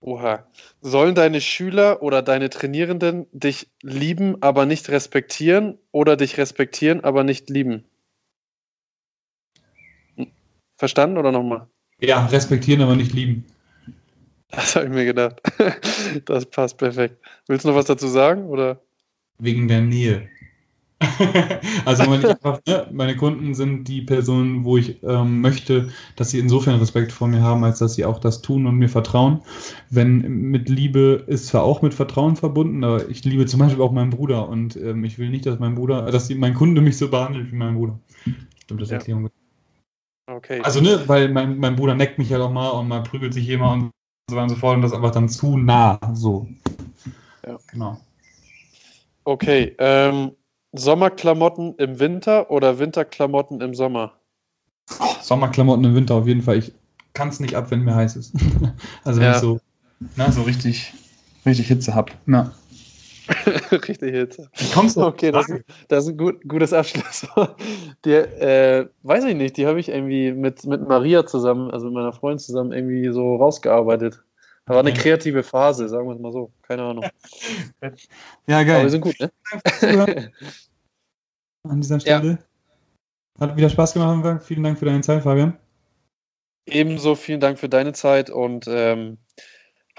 oha. 0.00 0.46
Sollen 0.80 1.14
deine 1.14 1.40
Schüler 1.40 2.02
oder 2.02 2.22
deine 2.22 2.50
Trainierenden 2.50 3.26
dich 3.32 3.70
lieben, 3.82 4.42
aber 4.42 4.66
nicht 4.66 4.88
respektieren 4.90 5.78
oder 5.92 6.16
dich 6.16 6.38
respektieren, 6.38 7.02
aber 7.02 7.24
nicht 7.24 7.50
lieben? 7.50 7.84
Hm. 10.16 10.28
Verstanden 10.76 11.18
oder 11.18 11.32
nochmal? 11.32 11.68
Ja, 12.00 12.26
respektieren, 12.26 12.82
aber 12.82 12.96
nicht 12.96 13.12
lieben. 13.12 13.44
Das 14.50 14.76
habe 14.76 14.86
ich 14.86 14.92
mir 14.92 15.04
gedacht. 15.04 15.40
Das 16.26 16.46
passt 16.46 16.78
perfekt. 16.78 17.18
Willst 17.48 17.64
du 17.64 17.70
noch 17.70 17.76
was 17.76 17.86
dazu 17.86 18.06
sagen? 18.06 18.46
Oder? 18.48 18.80
Wegen 19.38 19.66
der 19.66 19.80
Nähe. 19.80 20.28
also 21.84 22.02
einfach, 22.10 22.60
ne, 22.66 22.86
meine 22.92 23.16
Kunden 23.16 23.54
sind 23.54 23.88
die 23.88 24.02
Personen, 24.02 24.64
wo 24.64 24.76
ich 24.76 25.02
ähm, 25.02 25.40
möchte, 25.40 25.90
dass 26.16 26.30
sie 26.30 26.38
insofern 26.38 26.78
Respekt 26.78 27.12
vor 27.12 27.28
mir 27.28 27.42
haben, 27.42 27.64
als 27.64 27.78
dass 27.78 27.94
sie 27.94 28.04
auch 28.04 28.18
das 28.18 28.42
tun 28.42 28.66
und 28.66 28.76
mir 28.76 28.88
vertrauen. 28.88 29.42
Wenn 29.90 30.50
mit 30.50 30.68
Liebe 30.68 31.24
ist 31.26 31.48
zwar 31.48 31.64
auch 31.64 31.82
mit 31.82 31.94
Vertrauen 31.94 32.36
verbunden, 32.36 32.84
aber 32.84 33.08
ich 33.08 33.24
liebe 33.24 33.46
zum 33.46 33.60
Beispiel 33.60 33.82
auch 33.82 33.92
meinen 33.92 34.10
Bruder 34.10 34.48
und 34.48 34.76
ähm, 34.76 35.04
ich 35.04 35.18
will 35.18 35.30
nicht, 35.30 35.46
dass 35.46 35.58
mein 35.58 35.74
Bruder, 35.74 36.10
dass 36.10 36.28
die, 36.28 36.34
mein 36.36 36.54
Kunde 36.54 36.80
mich 36.80 36.96
so 36.96 37.08
behandelt 37.08 37.50
wie 37.50 37.56
mein 37.56 37.74
Bruder. 37.74 37.98
Stimmt 38.62 38.80
das 38.80 38.90
Ja. 38.90 38.98
Erklärung? 38.98 39.30
Okay. 40.26 40.60
Also 40.62 40.80
ne, 40.80 41.02
weil 41.06 41.28
mein, 41.28 41.58
mein 41.58 41.76
Bruder 41.76 41.94
neckt 41.94 42.18
mich 42.18 42.30
ja 42.30 42.38
doch 42.38 42.50
mal 42.50 42.70
und 42.70 42.88
mal 42.88 43.02
prügelt 43.02 43.34
sich 43.34 43.46
jemand 43.46 43.84
und 43.84 43.90
so 44.30 44.36
weiter 44.36 44.44
und 44.44 44.50
so 44.50 44.56
fort 44.56 44.76
und 44.76 44.82
das 44.82 44.92
ist 44.92 44.96
einfach 44.96 45.10
dann 45.10 45.28
zu 45.28 45.58
nah, 45.58 46.00
so. 46.14 46.48
Ja. 47.46 47.58
Genau. 47.70 48.00
Okay. 49.24 49.74
Ähm, 49.78 50.32
Sommerklamotten 50.76 51.76
im 51.76 52.00
Winter 52.00 52.50
oder 52.50 52.78
Winterklamotten 52.78 53.60
im 53.60 53.74
Sommer? 53.74 54.12
Sommerklamotten 55.22 55.84
im 55.84 55.94
Winter 55.94 56.16
auf 56.16 56.26
jeden 56.26 56.42
Fall. 56.42 56.58
Ich 56.58 56.72
kann 57.12 57.28
es 57.28 57.38
nicht 57.38 57.54
ab, 57.54 57.70
wenn 57.70 57.84
mir 57.84 57.94
heiß 57.94 58.16
ist. 58.16 58.34
also 59.04 59.20
wenn 59.20 59.28
Ja. 59.28 59.34
ich 59.36 59.38
so, 59.40 59.60
na, 60.16 60.32
so 60.32 60.42
richtig, 60.42 60.92
richtig 61.46 61.68
Hitze 61.68 61.94
hab. 61.94 62.10
Ja. 62.26 62.52
Richtig. 63.72 64.36
Wie 64.58 64.70
kommst 64.74 64.96
du? 64.98 65.06
Okay, 65.06 65.32
das, 65.32 65.46
das 65.88 66.04
ist 66.04 66.10
ein 66.10 66.18
gut, 66.18 66.46
gutes 66.46 66.74
Abschluss. 66.74 67.26
Die, 68.04 68.10
äh, 68.12 68.86
weiß 69.02 69.24
ich 69.24 69.34
nicht, 69.34 69.56
die 69.56 69.66
habe 69.66 69.80
ich 69.80 69.88
irgendwie 69.88 70.32
mit, 70.32 70.66
mit 70.66 70.86
Maria 70.86 71.24
zusammen, 71.24 71.70
also 71.70 71.86
mit 71.86 71.94
meiner 71.94 72.12
Freundin 72.12 72.38
zusammen, 72.40 72.72
irgendwie 72.72 73.10
so 73.12 73.36
rausgearbeitet. 73.36 74.22
War 74.66 74.78
eine 74.78 74.94
kreative 74.94 75.42
Phase, 75.42 75.88
sagen 75.88 76.08
wir 76.08 76.14
es 76.14 76.20
mal 76.20 76.32
so. 76.32 76.50
Keine 76.62 76.82
Ahnung. 76.82 77.04
Ja, 78.46 78.58
Aber 78.58 78.58
wir 78.58 78.64
geil. 78.64 78.90
sind 78.90 79.00
gut, 79.02 79.18
ne? 79.20 79.30
An 81.68 81.80
dieser 81.80 82.00
Stelle. 82.00 82.38
Hat 83.38 83.56
wieder 83.56 83.68
Spaß 83.68 83.92
gemacht. 83.94 84.42
Vielen 84.44 84.62
Dank 84.62 84.78
für 84.78 84.86
deine 84.86 85.00
Zeit, 85.02 85.22
Fabian. 85.22 85.58
Ebenso 86.66 87.14
vielen 87.14 87.40
Dank 87.40 87.58
für 87.58 87.68
deine 87.68 87.92
Zeit 87.92 88.30
und 88.30 88.66
ähm, 88.68 89.18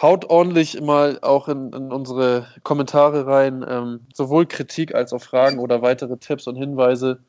haut 0.01 0.25
ordentlich 0.25 0.82
mal 0.82 1.19
auch 1.21 1.47
in, 1.47 1.71
in 1.73 1.91
unsere 1.91 2.47
Kommentare 2.63 3.28
rein, 3.28 3.63
ähm, 3.67 4.08
sowohl 4.13 4.47
Kritik 4.47 4.95
als 4.95 5.13
auch 5.13 5.21
Fragen 5.21 5.60
oder 5.60 5.84
weitere 5.84 6.17
Tipps 6.17 6.47
und 6.47 6.56
Hinweise. 6.56 7.19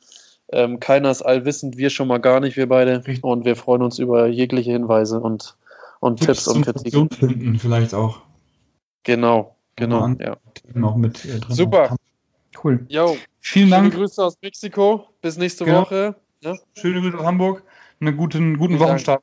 Ähm, 0.52 0.80
keiner 0.80 1.10
ist 1.10 1.22
allwissend, 1.22 1.76
wir 1.76 1.90
schon 1.90 2.08
mal 2.08 2.18
gar 2.18 2.40
nicht, 2.40 2.56
wir 2.56 2.68
beide. 2.68 3.02
Und 3.22 3.44
wir 3.44 3.56
freuen 3.56 3.82
uns 3.82 3.98
über 3.98 4.26
jegliche 4.26 4.72
Hinweise 4.72 5.20
und, 5.20 5.56
und 6.00 6.20
Tipps 6.20 6.46
und 6.48 6.54
zum 6.54 6.64
Kritik. 6.64 6.92
Funktionsfinden 6.94 7.58
vielleicht 7.58 7.94
auch. 7.94 8.22
Genau, 9.04 9.56
genau. 9.76 10.08
Ja. 10.18 10.36
Auch 10.82 10.96
mit 10.96 11.24
äh, 11.24 11.38
drin. 11.38 11.54
Super. 11.54 11.90
haben. 11.90 11.96
Cool. 12.62 12.86
Jo, 12.88 13.16
Vielen 13.40 13.68
schöne 13.68 13.70
Dank. 13.70 13.94
Grüße 13.94 14.24
aus 14.24 14.36
Mexiko. 14.42 15.06
Bis 15.20 15.36
nächste 15.36 15.64
Genau. 15.64 15.82
Woche. 15.82 16.16
Ja? 16.40 16.54
Schöne 16.76 17.00
Grüße 17.00 17.18
aus 17.18 17.24
Hamburg. 17.24 17.62
Einen 18.00 18.16
guten, 18.16 18.58
guten 18.58 18.78
Vielen 18.78 19.04
Dank. 19.04 19.22